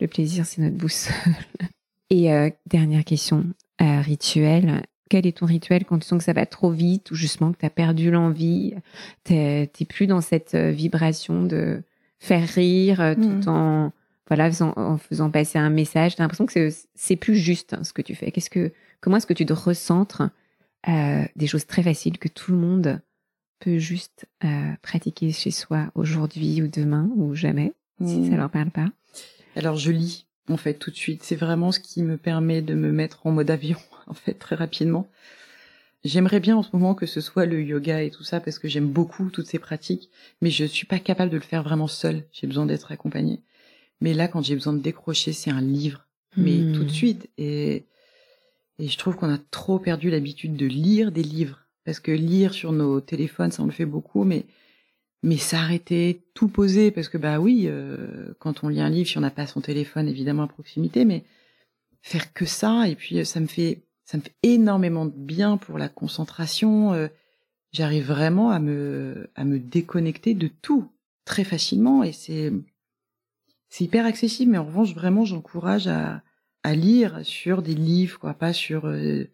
[0.00, 1.14] Le plaisir, c'est notre boussole.
[2.10, 3.44] et euh, dernière question,
[3.80, 4.82] rituel.
[5.10, 7.58] Quel est ton rituel quand tu sens que ça va trop vite ou justement que
[7.58, 8.74] tu as perdu l'envie,
[9.24, 11.82] t'es plus dans cette euh, vibration de
[12.18, 13.92] faire rire euh, tout en
[14.28, 16.14] voilà faisant, en faisant passer un message.
[16.16, 18.30] T'as l'impression que c'est- plus juste hein, ce que tu fais.
[18.30, 20.22] Qu'est-ce que comment est-ce que tu te recentres
[20.88, 23.00] euh, des choses très faciles que tout le monde
[23.58, 27.72] peut juste euh, pratiquer chez soi aujourd'hui ou demain ou jamais
[28.04, 28.36] si ça Mm.
[28.36, 28.86] leur parle pas?
[29.56, 31.22] Alors je lis en fait tout de suite.
[31.24, 33.76] C'est vraiment ce qui me permet de me mettre en mode avion
[34.10, 35.08] en fait très rapidement.
[36.04, 38.68] J'aimerais bien en ce moment que ce soit le yoga et tout ça parce que
[38.68, 40.08] j'aime beaucoup toutes ces pratiques,
[40.40, 42.24] mais je suis pas capable de le faire vraiment seule.
[42.32, 43.40] J'ai besoin d'être accompagnée.
[44.00, 46.06] Mais là, quand j'ai besoin de décrocher, c'est un livre,
[46.36, 46.72] mais Hmm.
[46.72, 47.28] tout de suite.
[47.38, 47.84] Et
[48.78, 52.54] et je trouve qu'on a trop perdu l'habitude de lire des livres parce que lire
[52.54, 54.46] sur nos téléphones, ça on le fait beaucoup, mais
[55.22, 59.18] mais s'arrêter, tout poser, parce que bah oui, euh, quand on lit un livre, si
[59.18, 61.24] on n'a pas son téléphone évidemment à proximité, mais
[62.00, 65.56] faire que ça, et puis euh, ça me fait, ça me fait énormément de bien
[65.56, 66.92] pour la concentration.
[66.94, 67.06] euh,
[67.70, 70.90] J'arrive vraiment à me, à me déconnecter de tout
[71.24, 72.52] très facilement, et c'est,
[73.68, 74.50] c'est hyper accessible.
[74.50, 76.24] Mais en revanche, vraiment, j'encourage à,
[76.64, 79.28] à lire sur des livres, quoi, pas sur, euh,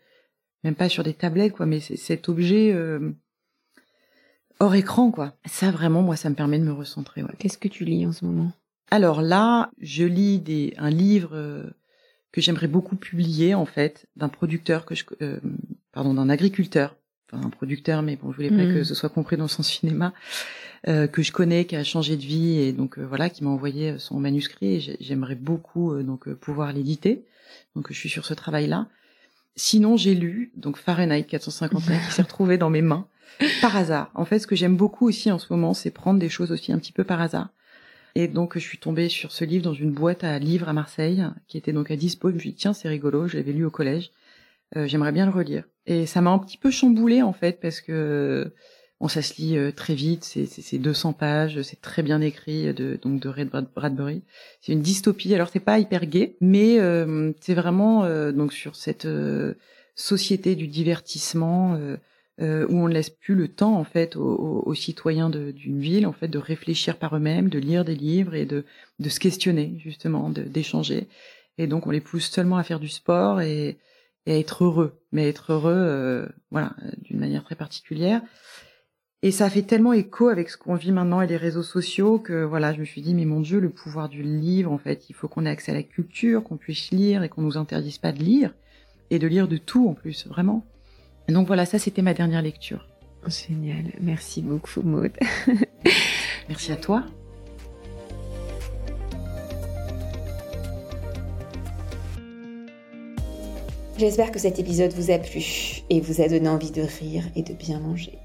[0.62, 2.74] même pas sur des tablettes, quoi, mais cet objet.
[2.74, 3.12] euh,
[4.60, 5.32] hors écran, quoi.
[5.46, 7.32] Ça, vraiment, moi, ça me permet de me recentrer, ouais.
[7.38, 8.52] Qu'est-ce que tu lis en ce moment?
[8.90, 11.72] Alors là, je lis des, un livre
[12.36, 15.40] que j'aimerais beaucoup publier, en fait, d'un producteur que je, euh,
[15.92, 16.94] pardon, d'un agriculteur,
[17.32, 18.74] enfin un producteur, mais bon, je voulais pas Mhm.
[18.74, 20.12] que ce soit compris dans le sens cinéma,
[20.86, 23.48] euh, que je connais, qui a changé de vie et donc euh, voilà, qui m'a
[23.48, 24.74] envoyé son manuscrit.
[24.74, 27.24] Et j'ai- j'aimerais beaucoup euh, donc euh, pouvoir l'éditer.
[27.74, 28.86] Donc je suis sur ce travail-là.
[29.56, 33.06] Sinon, j'ai lu donc Fahrenheit 451 qui s'est retrouvé dans mes mains
[33.62, 34.10] par hasard.
[34.14, 36.70] En fait, ce que j'aime beaucoup aussi en ce moment, c'est prendre des choses aussi
[36.70, 37.48] un petit peu par hasard.
[38.18, 41.22] Et donc, je suis tombée sur ce livre dans une boîte à livres à Marseille,
[41.48, 42.30] qui était donc à dispo.
[42.30, 44.10] Je me suis dit, tiens, c'est rigolo, je l'avais lu au collège.
[44.74, 45.64] Euh, J'aimerais bien le relire.
[45.84, 48.50] Et ça m'a un petit peu chamboulé en fait, parce que
[49.00, 52.98] Bon, ça se lit euh, très vite, c'est 200 pages, c'est très bien écrit, de,
[53.00, 54.22] donc de Red Bradbury.
[54.62, 55.34] C'est une dystopie.
[55.34, 59.06] Alors c'est pas hyper gay, mais euh, c'est vraiment euh, donc sur cette
[59.94, 61.78] société du divertissement
[62.38, 66.12] où on ne laisse plus le temps en fait aux, aux citoyens d'une ville en
[66.12, 68.64] fait de réfléchir par eux-mêmes, de lire des livres et de,
[68.98, 71.06] de se questionner justement, d'échanger.
[71.58, 73.78] Et donc on les pousse seulement à faire du sport et,
[74.26, 78.20] et à être heureux, mais être heureux, voilà, d'une manière très particulière.
[79.22, 82.44] Et ça fait tellement écho avec ce qu'on vit maintenant et les réseaux sociaux que
[82.44, 85.14] voilà, je me suis dit mais mon Dieu, le pouvoir du livre en fait, il
[85.14, 88.12] faut qu'on ait accès à la culture, qu'on puisse lire et qu'on nous interdise pas
[88.12, 88.52] de lire
[89.10, 90.66] et de lire de tout en plus, vraiment.
[91.28, 92.86] Donc voilà, ça c'était ma dernière lecture.
[93.26, 95.12] Génial, merci beaucoup Maud.
[96.48, 97.04] merci à toi.
[103.98, 107.42] J'espère que cet épisode vous a plu et vous a donné envie de rire et
[107.42, 108.18] de bien manger.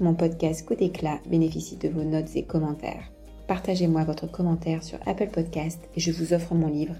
[0.00, 3.12] Mon podcast Coup d'éclat bénéficie de vos notes et commentaires.
[3.46, 6.96] Partagez-moi votre commentaire sur Apple Podcast et je vous offre mon livre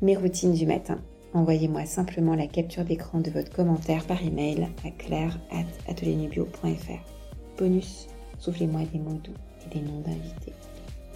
[0.00, 0.98] Mes routines du matin.
[1.34, 7.56] Envoyez-moi simplement la capture d'écran de votre commentaire par email à claire.ateliernubio.fr.
[7.58, 8.06] Bonus,
[8.38, 9.32] soufflez-moi des mots doux
[9.64, 10.52] et des noms d'invités.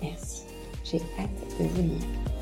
[0.03, 0.45] Merci.
[0.85, 1.29] J'ai hâte
[1.61, 2.36] de vous lire.